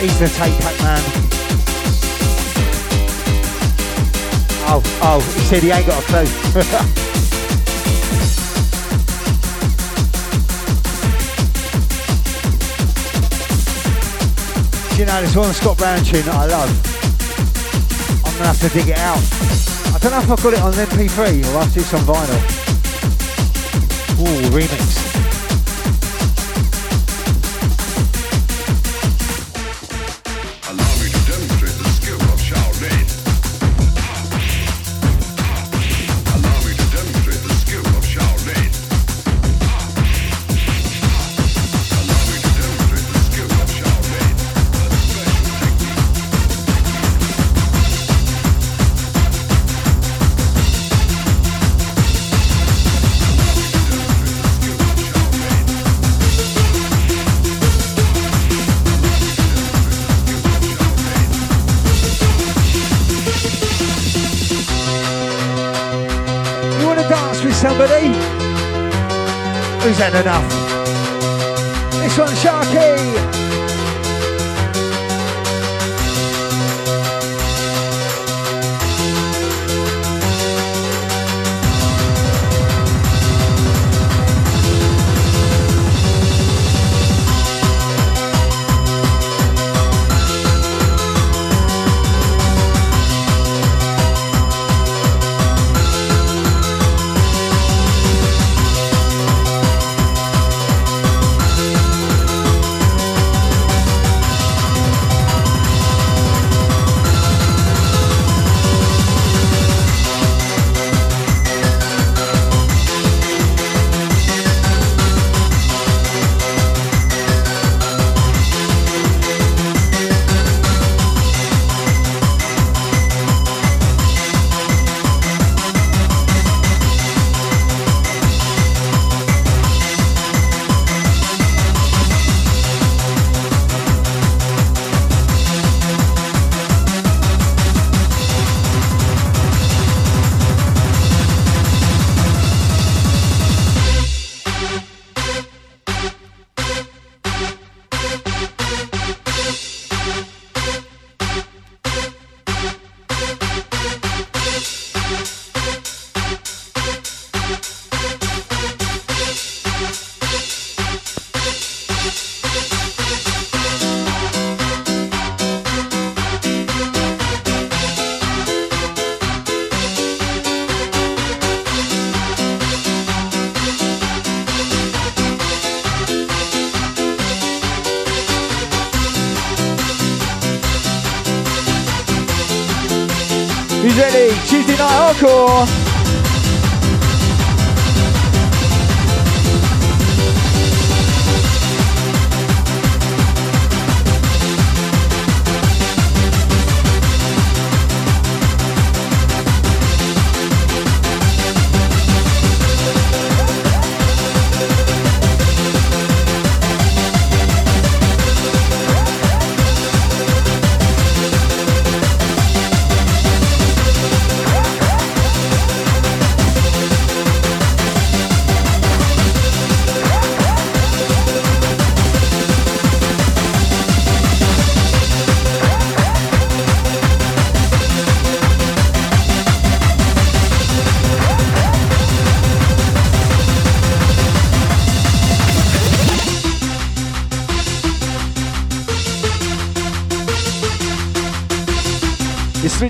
He's 0.00 0.18
the 0.18 0.28
tape 0.28 0.58
pack 0.60 0.78
man. 0.80 1.02
Oh, 4.72 4.82
oh, 5.02 5.20
he 5.34 5.40
said 5.40 5.62
he 5.62 5.70
ain't 5.70 5.86
got 5.86 6.02
a 6.02 6.06
clue. 6.06 6.96
You 15.00 15.06
know, 15.06 15.18
there's 15.18 15.34
one 15.34 15.50
Scott 15.54 15.78
Brown 15.78 16.04
tune 16.04 16.26
that 16.26 16.34
I 16.34 16.44
love. 16.44 16.68
I'm 18.22 18.32
gonna 18.34 18.48
have 18.48 18.60
to 18.60 18.68
dig 18.68 18.88
it 18.88 18.98
out. 18.98 19.16
I 19.94 19.98
don't 19.98 20.12
know 20.12 20.20
if 20.20 20.30
I've 20.30 20.42
got 20.42 20.52
it 20.52 20.60
on 20.60 20.74
MP3 20.74 21.42
or 21.46 21.56
I'll 21.56 21.70
do 21.70 21.80
some 21.80 22.02
vinyl. 22.02 22.36
Ooh, 24.20 24.50
remix. 24.50 24.99
Enough? 70.14 70.49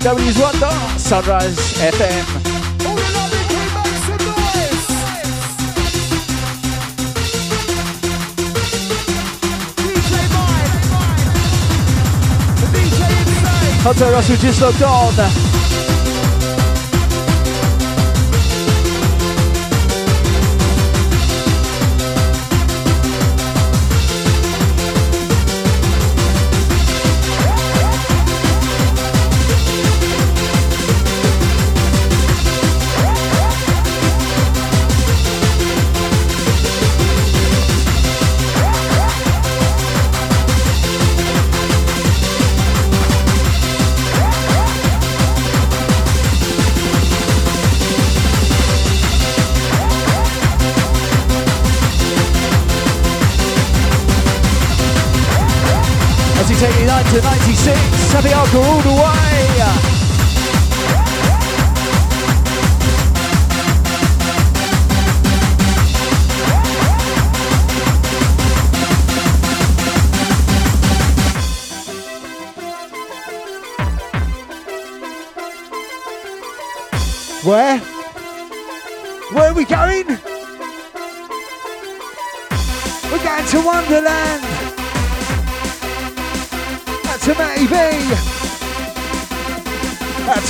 3W's 0.01 0.41
Wonder, 0.41 0.97
Sunrise 0.97 1.73
FM. 1.77 2.25
Hunter 13.83 14.11
Russell 14.11 14.37
just 14.37 14.59
logged 14.59 14.81
on. 14.81 15.50
96, 58.11 58.13
Happy 58.13 58.29
Hardcore 58.29 58.65
all 58.65 58.81
the 58.81 59.01
way. 59.01 59.40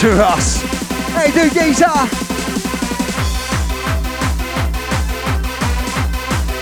To 0.02 0.10
us. 0.14 0.64
Hey, 1.14 1.30
do 1.30 1.48
geezer. 1.52 1.86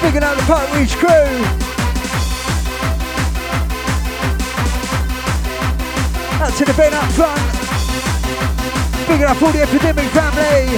Picking 0.02 0.24
up 0.24 0.36
the 0.36 0.44
Park 0.44 0.68
Ridge 0.74 0.94
crew. 0.98 1.10
Out 6.42 6.54
to 6.58 6.66
the 6.66 6.74
Ben 6.74 6.94
up 6.94 7.10
front. 7.14 7.40
Picking 9.08 9.24
up 9.24 9.42
all 9.42 9.54
the 9.54 9.62
epidemic 9.62 10.10
family. 10.10 10.76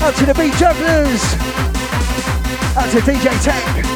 Out 0.00 0.14
to 0.14 0.26
the 0.26 0.34
beat 0.34 0.54
jugglers. 0.54 1.24
Out 2.76 2.88
to 2.92 3.00
DJ 3.00 3.42
Tech. 3.42 3.87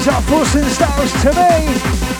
Sounds 0.00 0.06
like 0.06 0.24
Force 0.28 0.72
Styles 0.72 1.12
to 1.22 1.30
me. 1.32 2.19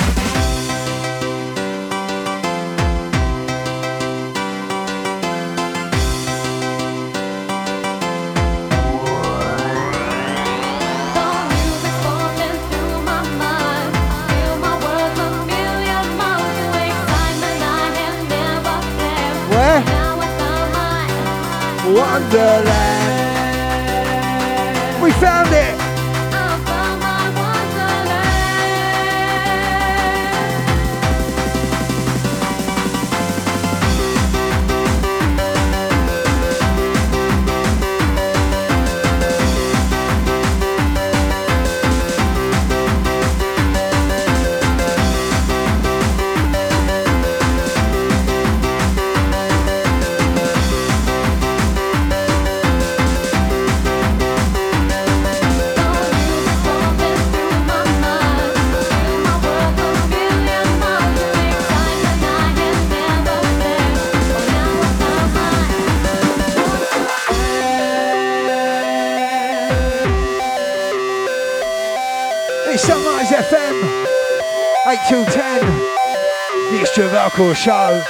Alcohol 77.40 77.54
show. 77.54 78.02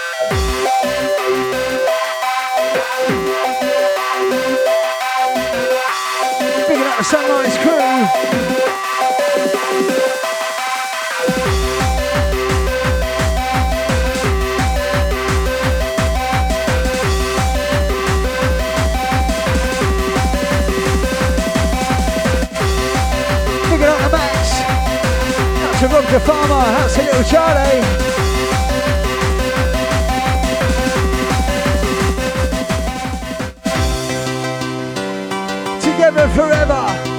Picking 6.67 6.83
up 6.83 6.99
the 6.99 7.05
Sunrise 7.05 7.57
crew. 7.59 7.79
Picking 23.69 23.87
up 23.87 24.01
the 24.01 24.09
Max. 24.11 24.61
Out 25.63 25.79
to 25.79 25.87
Rob 25.87 26.05
the 26.11 26.19
Farmer. 26.19 26.55
Out 26.55 26.91
to 26.91 27.03
Little 27.03 27.23
Charlie. 27.23 28.30
Together 36.11 36.29
forever. 36.35 37.10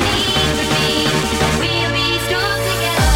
Need 0.00 0.46
from 0.56 0.68
me, 0.74 0.90
and 1.40 1.52
we'll 1.58 1.90
be 1.92 2.06
strong 2.26 2.58
together. 2.68 3.10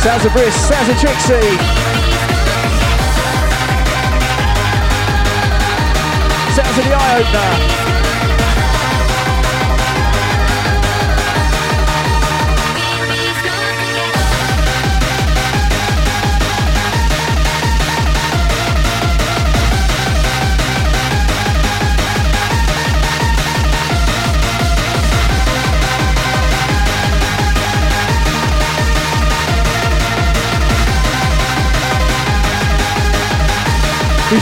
Sounds 0.00 0.24
of 0.24 0.32
Brisk, 0.32 0.58
sounds 0.68 0.88
of 0.88 0.96
Trixxy. 0.96 1.85
Sounds 6.56 6.78
of 6.78 6.84
the 6.84 6.94
eye 6.94 7.20
opener. 7.20 7.86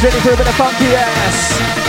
Ready 0.04 0.20
for 0.20 0.32
a 0.32 0.36
bit 0.36 0.46
of 0.46 0.54
funky 0.54 0.94
ass? 0.94 1.83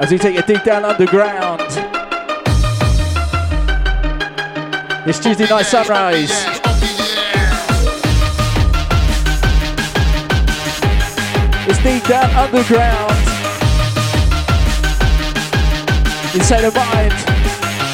As 0.00 0.10
we 0.10 0.16
take 0.16 0.34
you 0.34 0.40
deep 0.42 0.64
down 0.64 0.82
underground. 0.82 1.60
It's 5.06 5.18
Tuesday 5.18 5.46
night 5.46 5.66
sunrise. 5.66 6.30
It's 11.68 11.82
deep 11.82 12.02
down 12.08 12.30
underground. 12.34 13.12
Inside 16.34 16.62
the 16.62 16.72
mind. 16.74 17.12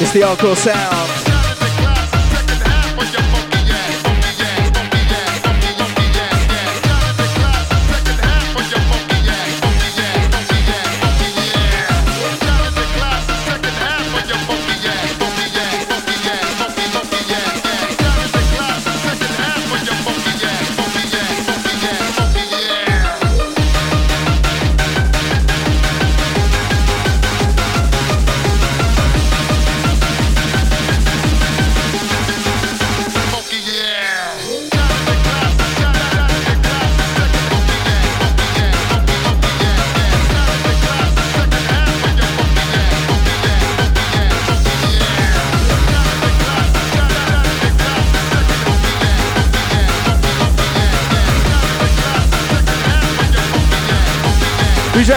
It's 0.01 0.13
the 0.13 0.21
hardcore 0.21 0.55
sound. 0.55 0.96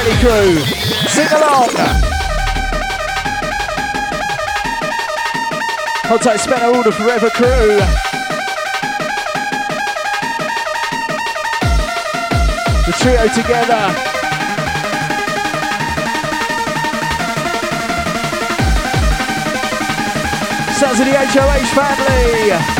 Who's 0.03 0.19
crew? 0.19 0.57
Sing 1.09 1.29
along. 1.29 1.69
Hold 6.09 6.23
tight, 6.23 6.39
Spanner, 6.39 6.75
all 6.75 6.83
the 6.83 6.91
Forever 6.91 7.29
crew. 7.29 7.77
The 12.87 12.93
trio 12.99 13.29
together. 13.29 13.95
Sounds 20.79 21.01
of 21.01 21.07
the 21.07 21.15
HOH 21.15 21.75
family. 21.75 22.80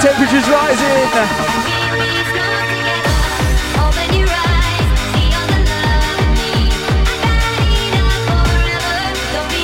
Don't 0.00 0.16
be 0.16 0.26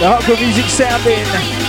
The 0.01 0.11
hardcore 0.11 0.40
music 0.40 0.65
sounding. 0.65 1.63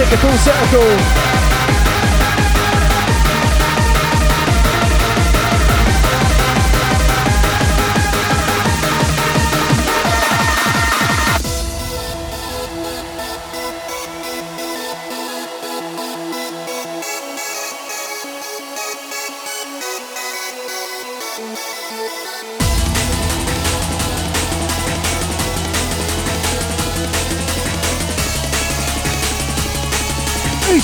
Full 0.00 0.38
circle, 0.38 1.49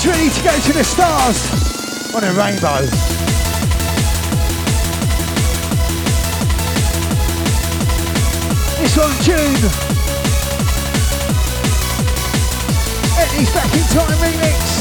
ready 0.07 0.29
to 0.29 0.41
go 0.41 0.57
to 0.59 0.73
the 0.73 0.83
stars 0.83 1.51
on 2.15 2.23
a 2.23 2.31
rainbow? 2.33 2.81
This 8.77 8.95
one, 8.95 9.11
Dune. 9.23 9.69
Entity's 13.19 13.53
back 13.53 13.73
in 13.73 13.83
time 13.91 14.17
remix. 14.19 14.76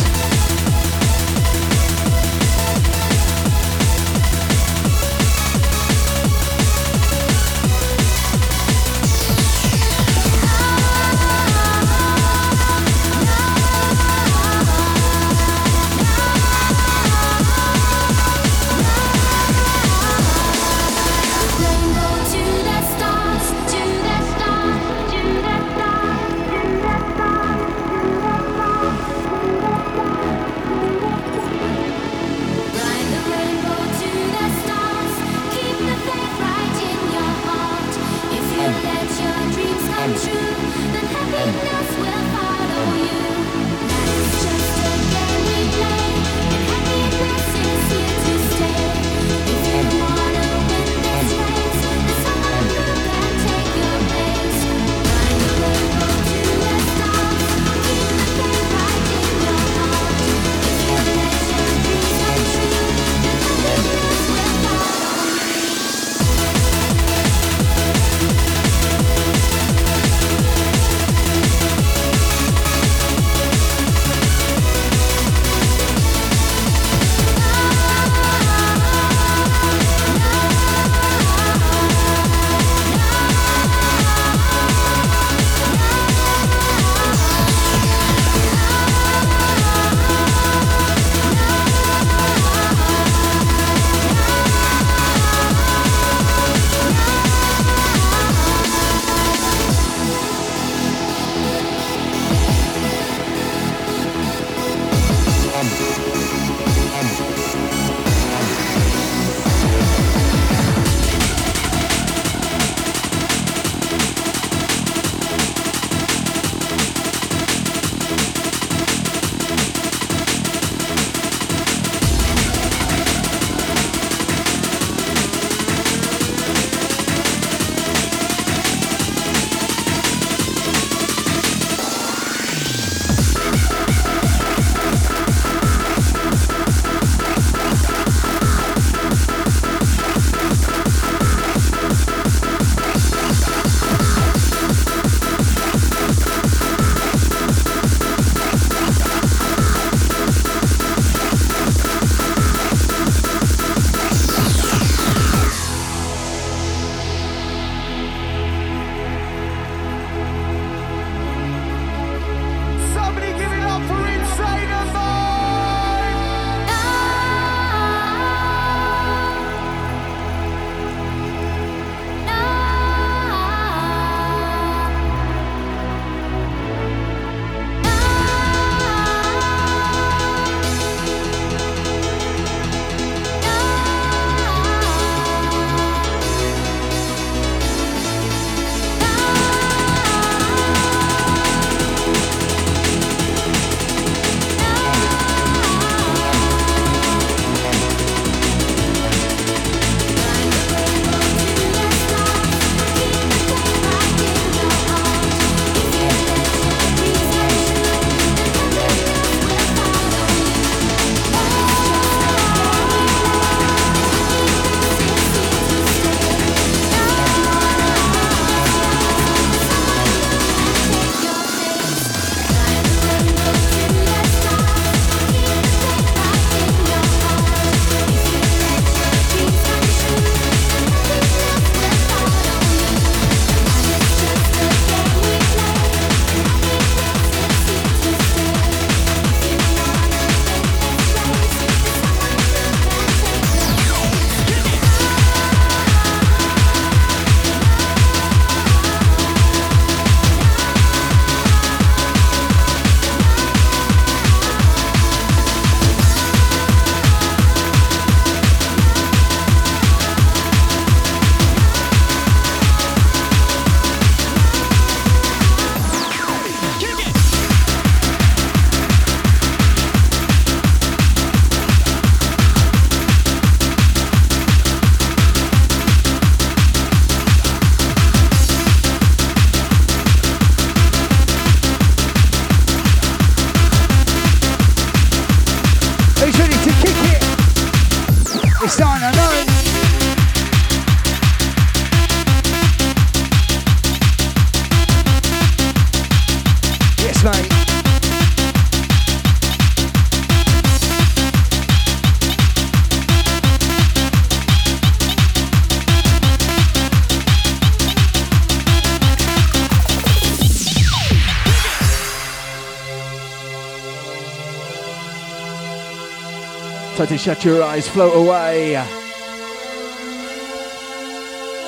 Shut 317.27 317.45
your 317.45 317.61
eyes, 317.61 317.89
float 317.89 318.17
away. 318.17 318.77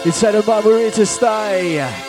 Inside 0.05 0.37
we're 0.65 0.79
here 0.79 0.91
to 0.93 1.05
stay. 1.05 2.08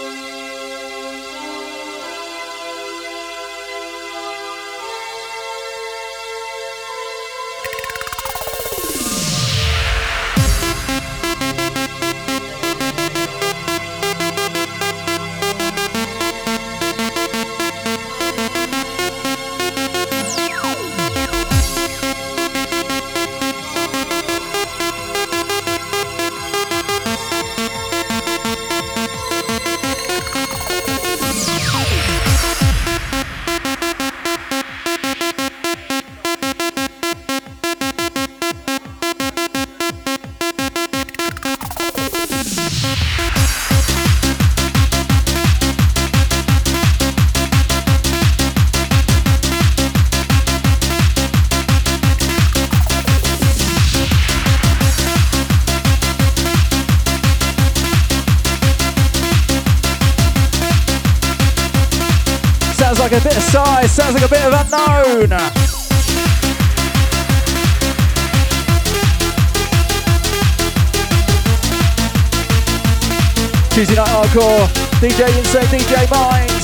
Hardcore, 74.29 74.67
DJ 74.99 75.27
Insane, 75.37 75.65
DJ 75.67 76.09
Mind. 76.09 76.58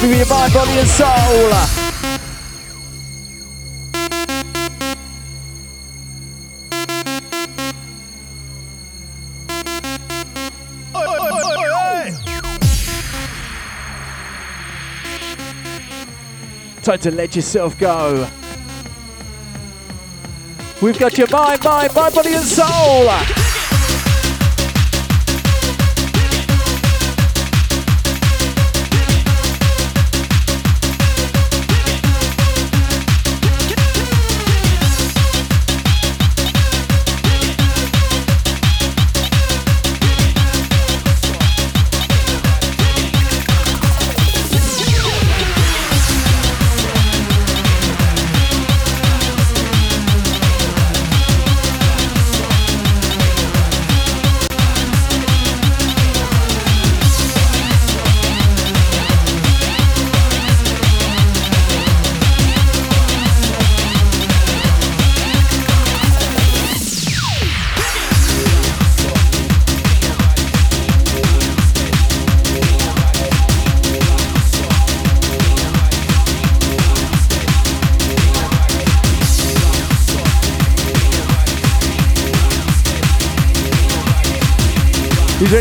Something 0.00 0.18
with 0.18 0.28
your 0.28 0.38
mind, 0.38 0.54
body, 0.54 0.70
and 0.78 0.88
soul. 0.88 1.50
Time 16.82 16.98
to 17.00 17.10
let 17.10 17.36
yourself 17.36 17.78
go. 17.78 18.26
We've 20.80 20.98
got 20.98 21.18
your 21.18 21.28
mind, 21.28 21.62
mind, 21.62 21.94
mind, 21.94 22.14
body, 22.14 22.32
and 22.32 22.44
soul. 22.46 23.39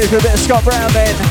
A 0.09 0.11
bit 0.13 0.33
of 0.33 0.39
Scott 0.39 0.63
Brown 0.63 0.91
then? 0.91 1.28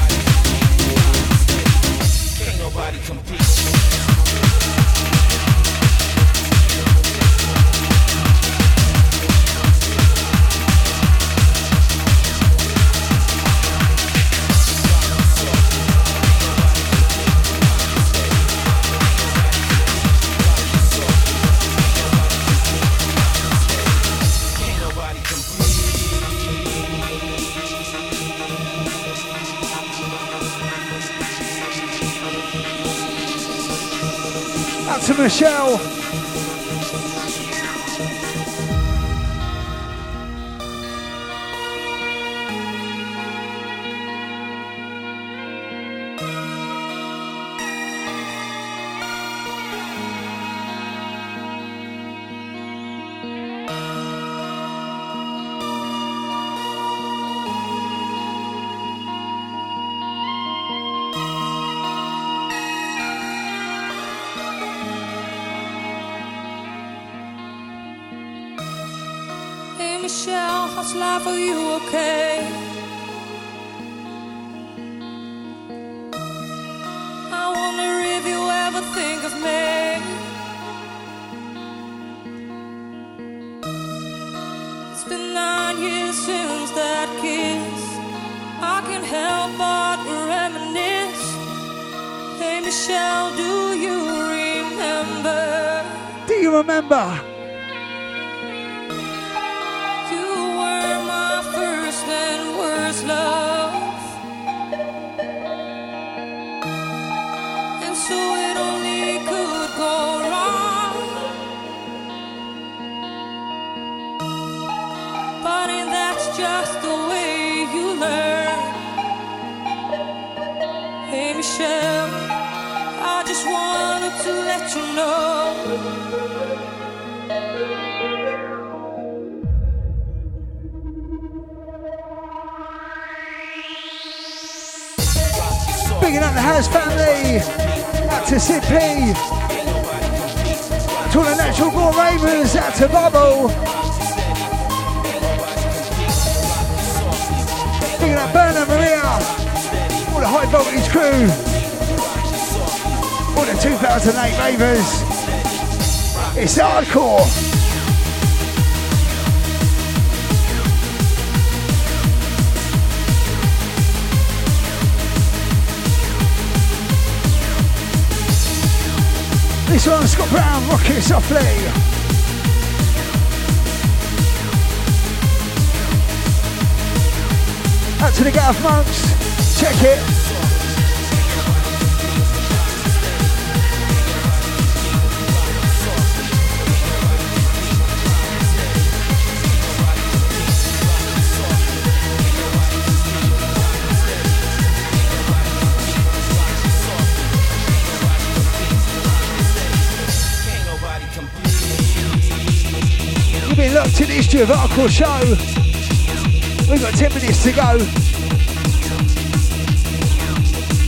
Hardcore 204.79 204.91
Show. 204.91 206.71
We've 206.71 206.81
got 206.81 206.95
10 206.95 207.15
minutes 207.15 207.43
to 207.43 207.53
go. 207.53 207.79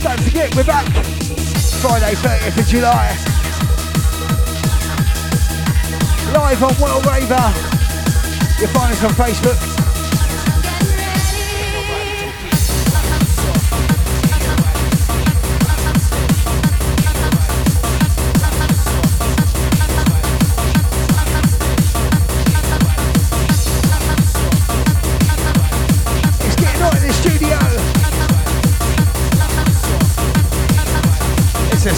Don't 0.01 0.21
forget, 0.21 0.55
we're 0.55 0.63
back 0.63 0.85
Friday, 1.81 2.13
30th 2.15 2.57
of 2.57 2.67
July. 2.67 3.17
Live 6.33 6.63
on 6.63 6.81
World 6.81 7.05
Raver. 7.05 7.53
You'll 8.59 8.69
find 8.69 8.93
us 8.93 9.03
on 9.03 9.11
Facebook. 9.11 9.70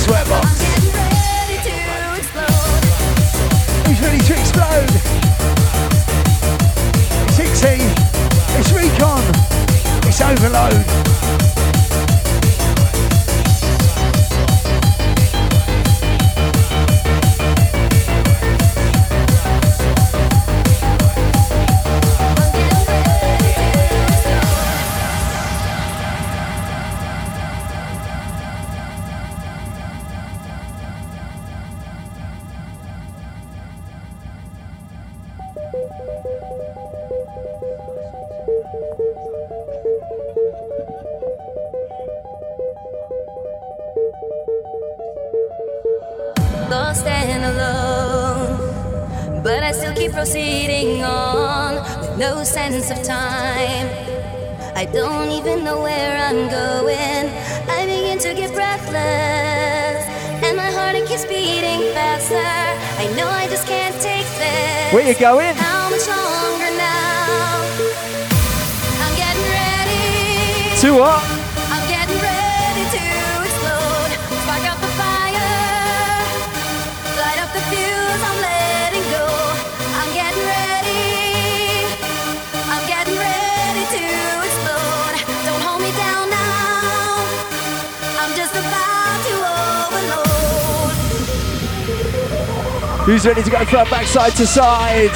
nuevos 0.08 0.53
He's 93.24 93.30
ready 93.30 93.44
to 93.44 93.52
go 93.52 93.64
for 93.64 93.78
a 93.78 93.86
backside 93.86 94.34
to 94.34 94.46
side. 94.46 95.16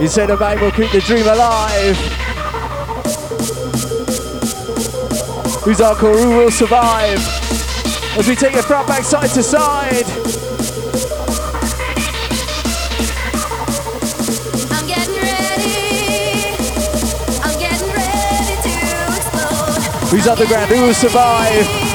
He 0.00 0.08
said 0.08 0.30
a 0.30 0.36
man 0.36 0.60
will 0.60 0.72
keep 0.72 0.90
the 0.90 1.00
dream 1.00 1.28
alive. 1.28 1.96
Who's 5.62 5.80
our 5.80 5.94
core? 5.94 6.18
who 6.18 6.30
will 6.30 6.50
survive? 6.50 7.20
As 8.18 8.26
we 8.26 8.34
take 8.34 8.56
it 8.56 8.64
front 8.64 8.88
backside 8.88 9.30
to 9.30 9.44
side. 9.44 10.06
Who's 20.10 20.26
underground? 20.26 20.68
Who 20.68 20.82
will 20.82 20.94
survive? 20.94 21.85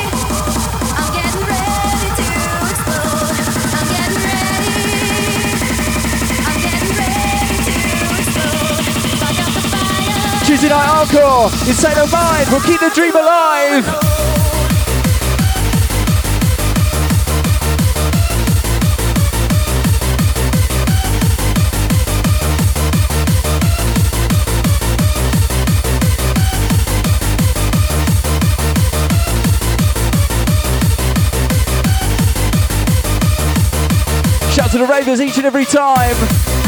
Night 10.69 10.85
Hardcore. 10.85 11.51
Insane 11.67 11.95
& 11.95 12.11
Mind. 12.11 12.47
We'll 12.51 12.61
keep 12.61 12.79
the 12.79 12.91
dream 12.93 13.15
alive. 13.15 13.83
Shout 34.51 34.69
to 34.71 34.77
the 34.77 34.85
ravers 34.87 35.21
each 35.21 35.37
and 35.37 35.47
every 35.47 35.65
time. 35.65 36.60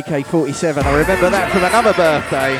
AK 0.00 0.24
47, 0.24 0.82
I 0.86 0.98
remember 0.98 1.28
that 1.28 1.52
from 1.52 1.62
another 1.62 1.92
birthday. 1.92 2.56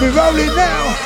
We're 0.00 0.16
rolling 0.16 0.54
now. 0.54 1.03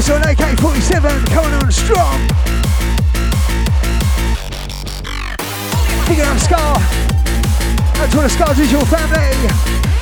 This 0.00 0.08
one 0.08 0.22
AK-47 0.22 1.26
coming 1.26 1.52
on 1.52 1.70
strong. 1.70 2.26
Picking 6.06 6.24
up 6.24 6.38
Scar. 6.38 6.78
Out 7.96 8.10
to 8.10 8.16
all 8.16 8.22
the 8.22 8.30
Scar 8.30 8.54
Visual 8.54 8.86
family. 8.86 9.99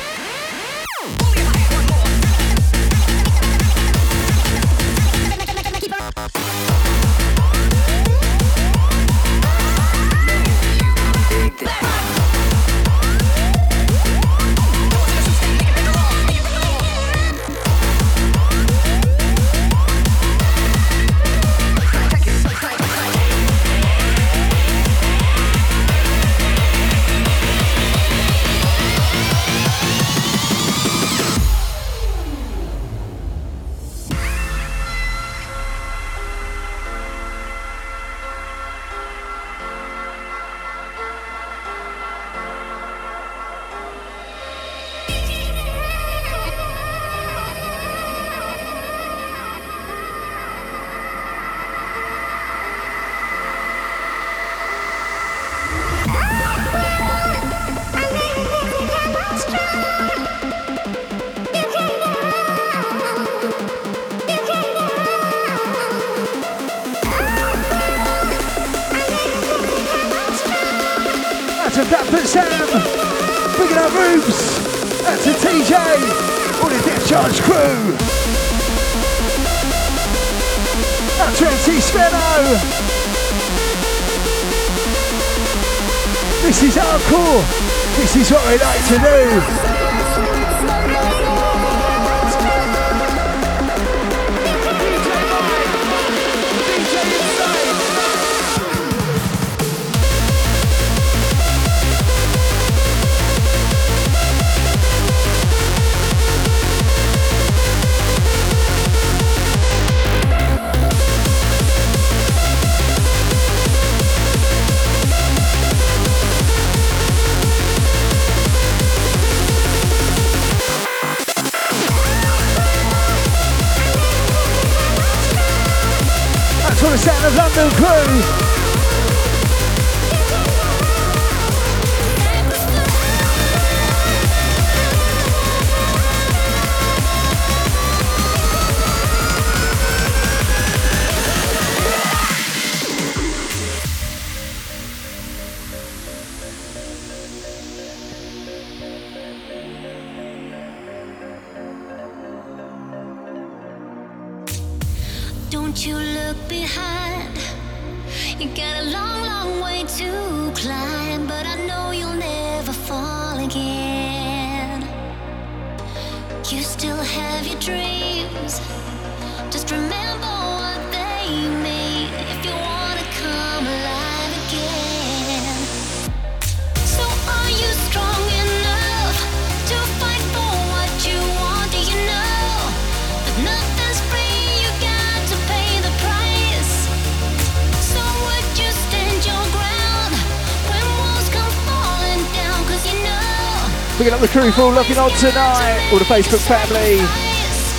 crew 194.41 194.51
for 194.51 194.71
looking 194.71 194.97
on 194.97 195.11
tonight, 195.17 195.89
all 195.91 195.99
the 195.99 196.05
Facebook 196.05 196.39
family, 196.47 196.99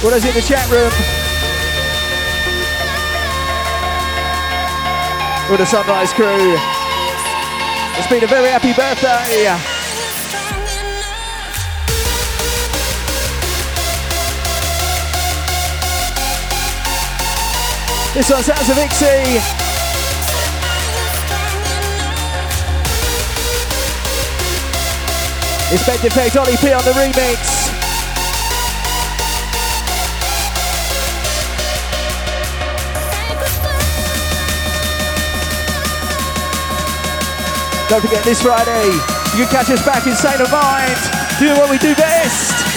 all 0.05 0.11
those 0.11 0.24
in 0.27 0.35
the 0.35 0.43
chat 0.43 0.69
room, 0.69 0.93
all 5.51 5.57
the 5.57 5.65
Sunrise 5.65 6.12
crew. 6.12 6.59
It's 7.97 8.09
been 8.09 8.24
a 8.24 8.27
very 8.27 8.49
happy 8.49 8.74
birthday. 8.74 9.57
This 18.12 18.31
one's 18.31 18.51
out 18.51 18.69
of 18.69 18.77
Hixxy. 18.77 19.70
It's 25.73 25.87
Ben 25.87 25.99
Defekt, 25.99 26.35
Olly 26.37 26.57
P 26.57 26.73
on 26.73 26.83
the 26.83 26.91
remix. 26.91 27.71
Don't 37.89 38.01
forget 38.01 38.25
this 38.25 38.43
Friday, 38.43 38.87
you 39.39 39.45
can 39.45 39.49
catch 39.49 39.71
us 39.71 39.85
back 39.87 40.09
in 40.09 40.17
State 40.17 40.41
of 40.41 40.51
Mind, 40.51 40.99
doing 41.39 41.57
what 41.57 41.71
we 41.71 41.79
do 41.79 41.95
best. 41.95 42.70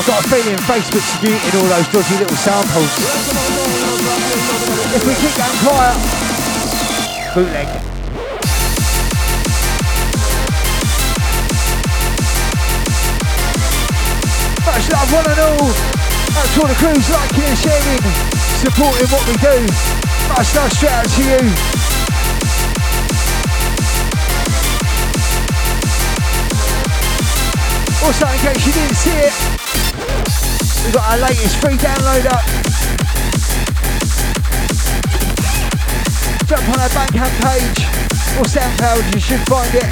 I've 0.00 0.06
got 0.06 0.24
a 0.24 0.28
feeling 0.30 0.56
Facebook's 0.64 1.20
muted 1.20 1.54
all 1.60 1.68
those 1.68 1.84
dodgy 1.92 2.16
little 2.16 2.36
samples. 2.40 2.88
If 4.96 5.04
we 5.04 5.12
keep 5.20 5.36
going 5.36 5.60
quiet, 5.60 5.92
bootleg. 7.36 7.68
Much 14.64 14.88
love, 14.88 15.12
one 15.12 15.28
and 15.28 15.40
all. 15.44 15.68
That's 15.68 16.56
all 16.56 16.64
the 16.64 16.80
crews 16.80 17.10
liking 17.12 17.44
and 17.44 17.58
sharing, 17.60 18.00
supporting 18.64 19.08
what 19.12 19.20
we 19.28 19.36
do. 19.36 19.68
Much 20.32 20.48
love, 20.56 20.72
straight 20.72 20.96
out 20.96 21.04
to 21.12 21.22
you. 21.28 21.44
Also, 28.02 28.26
in 28.32 28.38
case 28.40 28.66
you 28.66 28.72
didn't 28.72 28.96
see 28.96 29.10
it, 29.10 29.69
We've 30.90 30.96
got 30.96 31.12
our 31.12 31.18
latest 31.18 31.56
free 31.58 31.76
download 31.76 32.26
up. 32.26 32.44
Jump 36.48 36.68
on 36.68 36.80
our 36.80 36.88
Bandcamp 36.88 37.30
page 37.46 37.86
or 38.36 38.42
SoundCloud, 38.42 39.14
you 39.14 39.20
should 39.20 39.38
find 39.46 39.72
it. 39.72 39.86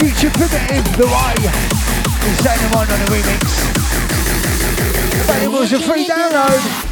Future 0.00 0.30
Primitive, 0.36 0.84
The 0.98 1.06
Way, 1.06 1.48
and 1.48 2.36
Santa 2.42 2.76
on 2.76 2.86
the 2.86 2.96
remix. 3.08 3.40
But 5.26 5.42
it 5.42 5.50
was 5.50 5.72
a 5.72 5.80
free 5.80 6.06
download. 6.06 6.83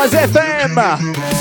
Voz 0.00 0.14
é 0.14 0.26
FM. 0.26 1.39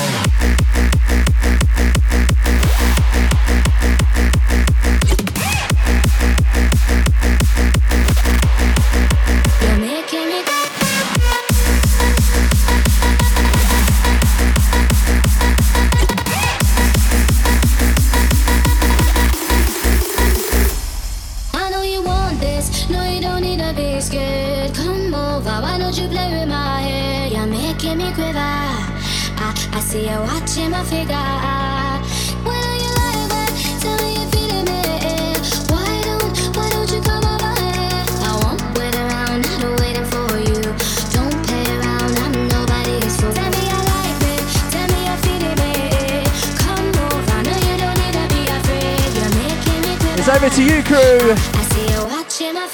over 50.41 50.55
to 50.55 50.63
you, 50.63 50.81
crew. 50.83 51.35
I 51.53 51.63
see 51.73 51.93
you 51.93 52.05
watching 52.05 52.53
my 52.53 52.67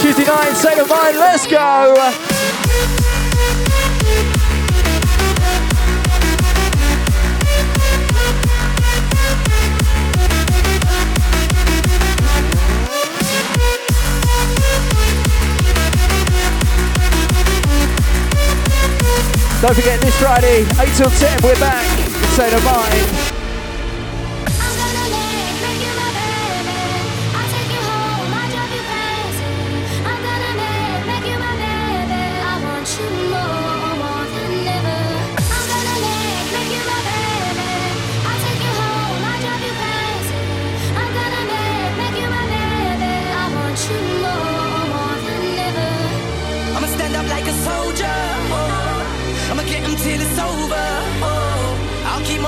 Tuesday 0.00 0.24
night, 0.24 0.54
let's 1.16 1.46
go! 1.46 2.33
Don't 19.64 19.74
forget 19.74 19.98
this 20.02 20.14
Friday, 20.20 20.66
8 20.78 20.94
till 20.94 21.08
10, 21.08 21.42
we're 21.42 21.58
back. 21.58 21.86
Say 22.36 22.50
the 22.50 22.60
mind. 22.66 23.23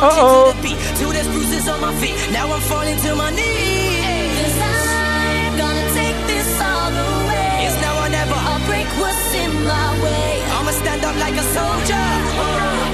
Uh-oh. 0.06 0.52
to 0.52 0.56
the 0.56 0.62
beat 0.62 0.78
till 0.98 1.10
there's 1.10 1.26
bruises 1.26 1.66
on 1.68 1.80
my 1.80 1.92
feet. 2.00 2.14
Now 2.30 2.46
I'm 2.52 2.60
falling 2.60 2.96
to 2.96 3.14
my 3.16 3.30
knees. 3.30 4.38
Cause 4.38 4.58
I'm 4.62 5.58
gonna 5.58 5.86
take 5.98 6.18
this 6.30 6.48
all 6.62 6.90
the 6.94 7.10
way. 7.26 7.66
It's 7.66 7.78
now 7.82 8.04
or 8.04 8.08
never. 8.08 8.38
I'll 8.38 8.64
break 8.70 8.86
what's 9.02 9.34
in 9.34 9.52
my 9.64 9.88
way. 10.04 10.42
I'ma 10.56 10.70
stand 10.70 11.04
up 11.04 11.16
like 11.18 11.34
a 11.34 11.46
soldier. 11.56 12.06
Oh. 12.38 12.85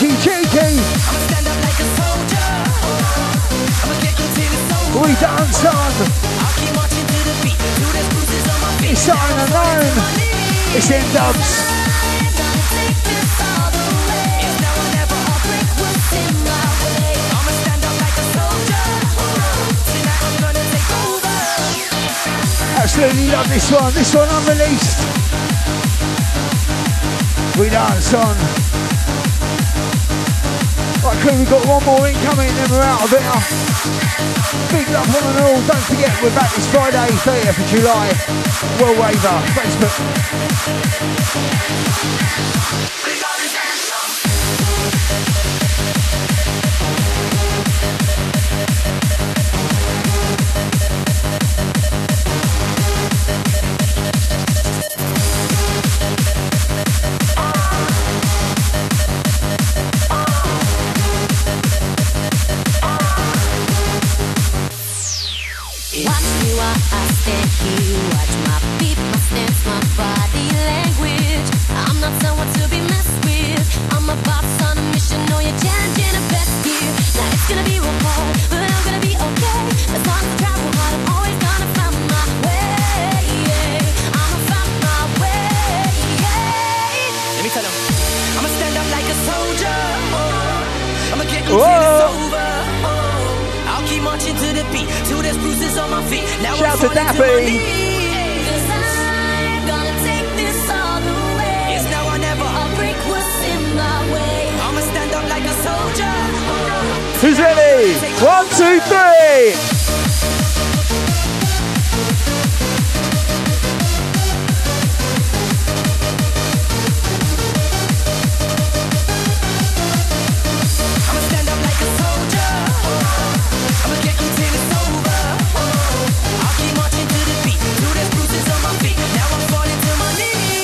It's 0.00 0.24
over. 0.24 0.62
We 5.02 5.14
dance 5.20 5.64
on. 5.64 5.92
It's 8.84 9.08
on 9.08 9.38
and 9.38 9.54
on. 9.54 9.84
It's 10.74 10.90
in 10.90 11.02
dubs. 11.12 11.72
Absolutely 22.76 23.28
love 23.28 23.48
this 23.48 23.70
one. 23.70 23.92
This 23.94 24.14
one 24.14 24.28
unreleased. 24.28 24.98
We 27.58 27.68
dance 27.68 28.14
on. 28.14 28.81
Crew, 31.20 31.36
we've 31.38 31.50
got 31.50 31.66
one 31.66 31.84
more 31.84 32.06
incoming, 32.08 32.48
then 32.54 32.70
we're 32.70 32.80
out 32.80 33.02
of 33.02 33.10
here. 33.10 33.20
Big 34.70 34.88
love 34.88 35.06
one 35.12 35.24
and 35.28 35.38
all. 35.44 35.60
Don't 35.66 35.84
forget, 35.84 36.12
we're 36.22 36.34
back 36.34 36.50
this 36.54 36.66
Friday, 36.72 37.08
30th 37.26 37.58
of 37.58 37.66
July. 37.66 38.12
Well 38.80 38.94
Waver, 39.00 39.42
Facebook. 39.52 39.92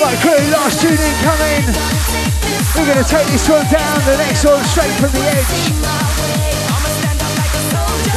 Right, 0.01 0.17
crew, 0.21 0.33
last 0.53 0.81
tune 0.81 0.93
incoming. 0.93 1.65
We're 2.77 2.87
going 2.87 3.03
to 3.03 3.11
take 3.11 3.27
this 3.29 3.49
one 3.49 3.65
down, 3.71 3.99
the 4.05 4.17
next 4.19 4.45
one 4.45 4.63
straight 4.65 4.93
from 5.01 5.11
the 5.13 5.21
edge. 5.21 6.08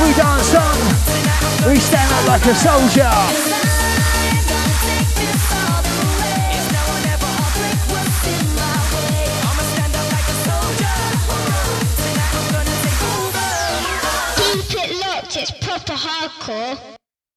We 0.02 0.14
dance 0.14 0.56
on. 0.56 0.78
We 1.70 1.80
stand 1.80 2.12
up 2.12 2.28
like 2.28 2.46
a 2.46 2.56
soldier. 2.56 3.12
Keep 14.38 14.84
it 14.84 14.92
locked, 15.00 15.38
it's 15.38 15.52
proper 15.52 15.94
hardcore. 15.94 16.80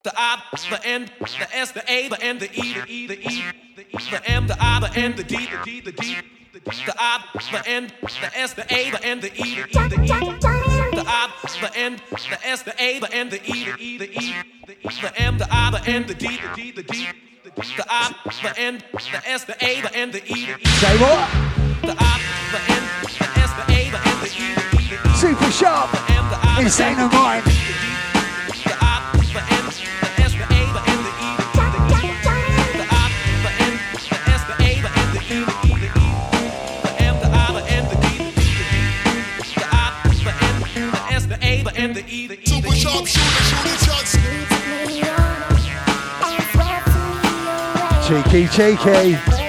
The 0.05 0.13
I, 0.17 0.43
the 0.71 0.87
N, 0.87 1.11
the 1.21 1.57
S, 1.57 1.73
the 1.73 1.85
A, 1.87 2.09
the 2.09 2.23
N, 2.23 2.39
the 2.39 2.51
E, 2.51 2.75
the 2.75 2.87
E, 2.89 3.07
the 3.07 3.19
E, 3.19 3.43
the 3.77 3.83
E, 3.83 4.11
the 4.11 4.31
M, 4.31 4.47
the 4.47 4.57
I, 4.59 4.81
the 4.81 4.99
N, 4.99 5.15
the 5.17 5.25
D, 5.25 5.37
the 5.37 5.65
D, 5.65 5.81
the 5.81 5.93
D, 5.93 6.17
the 6.65 6.95
I, 6.99 7.25
the 7.53 7.69
N, 7.69 7.93
the 8.01 8.39
S, 8.39 8.55
the 8.55 8.63
A, 8.75 8.91
the 8.91 9.05
N, 9.05 9.21
the 9.21 9.33
E, 9.35 9.57
the 9.57 9.69
E, 9.69 9.89
the 9.89 10.03
E, 10.03 10.07
the 10.07 11.05
I, 11.07 11.31
the 11.61 11.79
N, 11.79 12.01
the 12.11 12.47
S, 12.47 12.63
the 12.63 12.75
A, 12.83 12.99
the 12.99 13.15
N, 13.15 13.29
the 13.29 13.41
E, 13.45 13.65
the 13.65 13.77
E, 13.79 13.99
the 13.99 14.11
E, 14.11 14.35
the 14.67 14.73
E, 14.73 15.01
the 15.03 15.21
M, 15.21 15.39
the 15.39 15.47
I, 15.51 15.71
the 15.71 15.91
N, 15.91 16.07
the 16.07 16.15
D, 16.15 16.27
the 16.27 16.57
D, 16.57 16.71
the 16.73 16.83
D, 16.83 17.07
the 17.45 17.85
I, 17.89 18.15
the 18.43 18.61
N, 18.61 18.83
the 18.93 19.23
S, 19.29 19.45
the 19.45 19.57
A, 19.65 19.81
the 19.83 19.95
N, 19.95 20.11
the 20.11 20.23
E, 20.25 20.47
the 20.47 20.59
E. 20.61 20.65
Say 20.65 20.97
what? 20.99 21.29
The 21.83 21.95
I, 21.99 22.21
the 22.53 22.61
N, 22.73 22.83
the 23.03 23.09
S, 23.41 23.53
the 23.53 23.65
A, 23.73 23.91
the 23.91 24.01
N, 24.09 24.21
the 24.21 24.29
E, 24.29 24.55
the 24.55 24.67
E, 24.77 24.97
the 25.03 25.11
E. 25.11 25.15
Super 25.17 25.51
sharp. 25.51 25.91
Insane 26.59 26.99
of 26.99 27.13
mind. 27.13 28.14
Super 41.75 42.71
sharp 42.71 43.05
shooter, 43.05 43.43
shooting 43.51 43.79
shots. 43.83 44.17
Cheeky, 48.07 48.47
cheeky. 48.49 49.44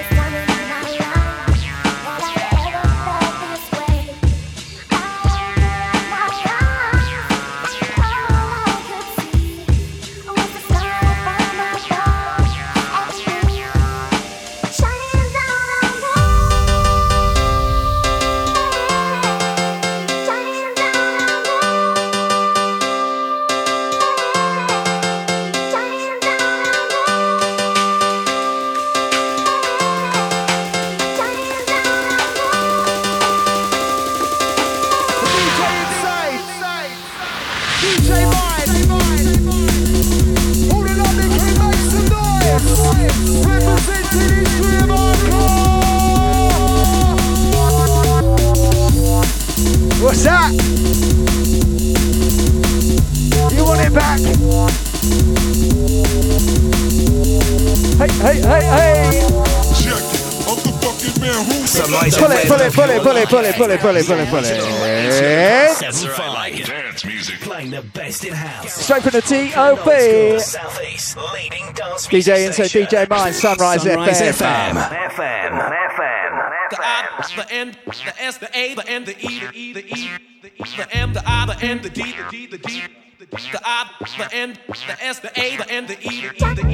It, 63.26 63.30
pull 63.30 63.44
it, 63.44 63.54
pull 63.56 63.70
it, 63.70 63.80
pull 63.80 63.96
it, 63.96 64.06
pull 64.06 64.18
it, 64.18 64.28
pull 64.28 64.38
it. 64.44 65.92
Seven 65.92 66.14
five. 66.14 66.64
Dance 66.66 67.04
music. 67.04 67.40
Playing 67.40 67.70
the 67.70 67.82
best 67.82 68.24
in 68.24 68.32
house. 68.32 68.72
Straight 68.72 69.02
from 69.02 69.12
the 69.12 69.20
TOP. 69.20 70.40
Southeast 70.40 71.16
leading 71.34 71.72
dance 71.74 72.06
DJ 72.06 72.46
Insane, 72.46 72.68
station. 72.68 72.82
DJ 72.86 73.08
Mind, 73.08 73.34
Sunrise, 73.34 73.82
Sunrise 73.82 74.20
FM. 74.20 74.72
FM. 74.72 75.10
FM. 75.10 75.70
FM. 75.90 76.46
The 76.70 76.76
I, 76.80 77.32
the 77.36 77.52
N, 77.52 77.76
the 77.84 78.22
S, 78.22 78.38
the 78.38 78.58
A, 78.58 78.74
the 78.74 78.88
N, 78.88 79.04
the 79.04 79.16
E, 79.18 79.40
the 79.40 79.50
E, 79.54 79.72
the 79.72 79.84
E, 79.84 80.08
the 80.42 80.48
E, 80.48 80.76
the 80.76 80.96
M, 80.96 81.12
the 81.12 81.22
I, 81.24 81.46
the 81.46 81.64
N, 81.64 81.80
the 81.82 81.90
D, 81.90 82.02
the 82.02 82.30
D, 82.30 82.46
the 82.46 82.58
D, 82.58 82.82
the 83.18 83.60
I, 83.64 83.90
the 84.18 84.34
N, 84.34 84.58
the 84.68 84.96
S, 85.04 85.20
the 85.20 85.30
A, 85.40 85.56
the 85.56 85.70
N, 85.70 85.86
the 85.86 85.94
E, 85.94 86.22
the 86.22 86.34
E, 86.34 86.54
the 86.54 86.68
E, 86.68 86.72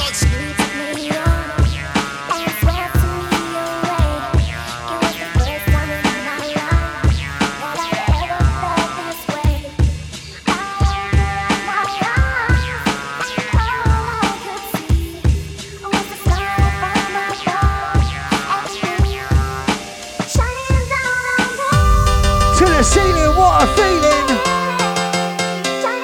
ceiling, 22.88 23.36
what 23.36 23.62
a 23.62 23.66
feeling. 23.76 24.28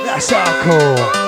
That's 0.04 0.30
hardcore. 0.30 1.23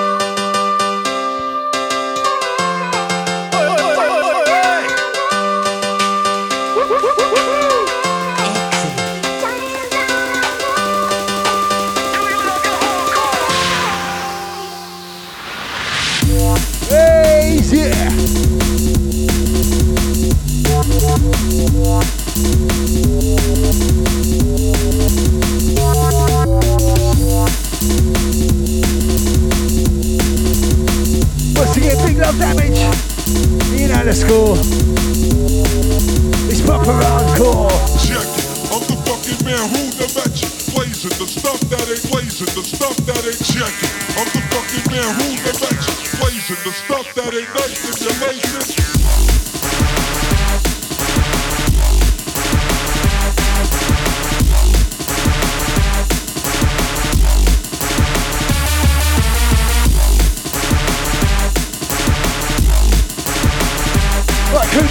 Love 32.17 32.39
damage. 32.39 32.79
You 33.77 33.89
know 33.89 34.05
the 34.05 34.15
score. 34.15 34.57
It's 36.49 36.63
proper 36.63 36.93
hardcore. 36.93 37.69
Check 38.09 38.25
it. 38.25 38.47
I'm 38.73 38.83
the 38.89 38.97
fucking 39.05 39.45
man 39.45 39.69
who 39.69 39.91
the 40.01 40.09
match. 40.17 40.41
Blazing 40.73 41.17
the 41.19 41.27
stuff 41.27 41.61
that 41.69 41.85
ain't 41.89 42.11
blazing, 42.11 42.53
the 42.55 42.65
stuff 42.65 42.97
that 43.05 43.21
ain't 43.25 43.43
check 43.45 43.75
it. 43.85 43.93
I'm 44.17 44.29
the 44.33 44.43
fucking 44.49 44.87
man 44.93 45.09
who 45.21 45.37
the 45.45 45.53
match. 45.61 45.87
Blazing 46.21 46.61
the 46.65 46.73
stuff 46.73 47.07
that 47.15 47.35
ain't 47.35 47.53
nice 47.55 47.81
stimulation. 47.97 48.96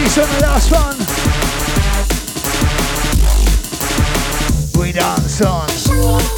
Cody's 0.05 0.17
on 0.19 0.29
the 0.29 0.39
last 0.41 0.71
one. 0.71 0.97
We 4.79 4.91
dance 4.91 5.41
on. 5.41 6.34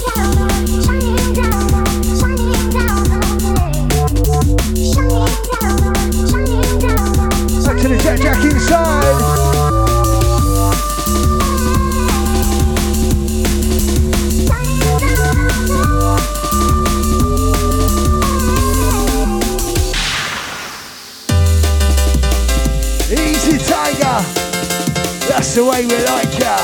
That's 25.38 25.54
the 25.54 25.64
way 25.64 25.86
we 25.86 25.94
like 26.04 26.40
ya. 26.40 26.58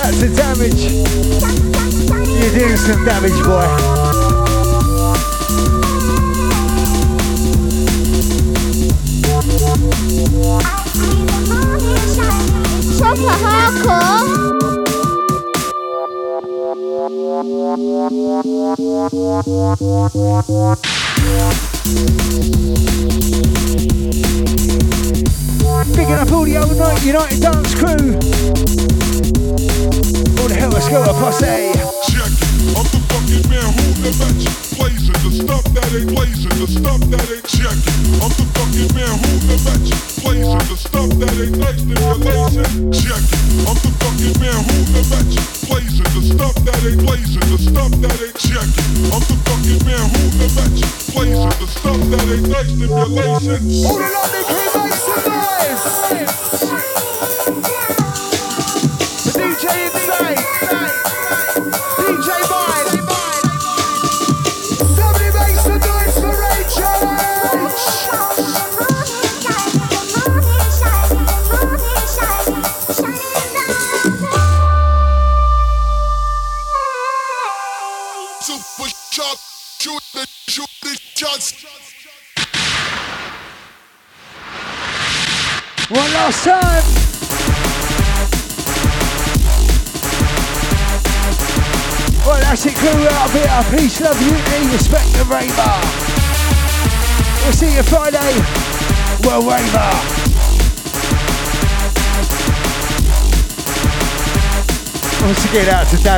That's 0.00 0.20
the 0.22 0.28
damage. 0.34 0.82
You're 2.40 2.58
doing 2.58 2.76
some 2.78 3.04
damage, 3.04 3.44
boy. 3.44 3.95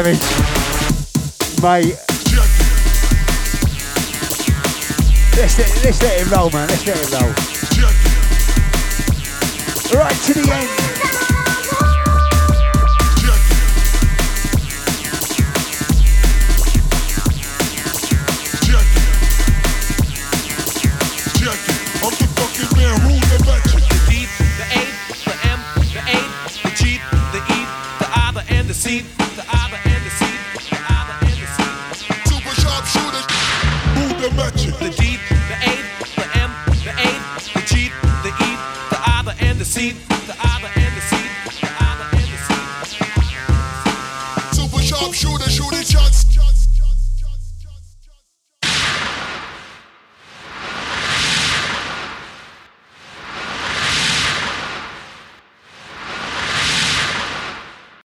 garage. 0.02 0.20
Mate. 1.62 1.96
Let's 5.36 5.58
let, 5.58 5.84
let's 5.84 6.02
let 6.02 6.20
it 6.20 6.30
roll, 6.30 6.50
man. 6.50 6.68
Let's 6.68 6.86
let 6.86 6.96
it 6.98 7.10
roll. 7.12 7.47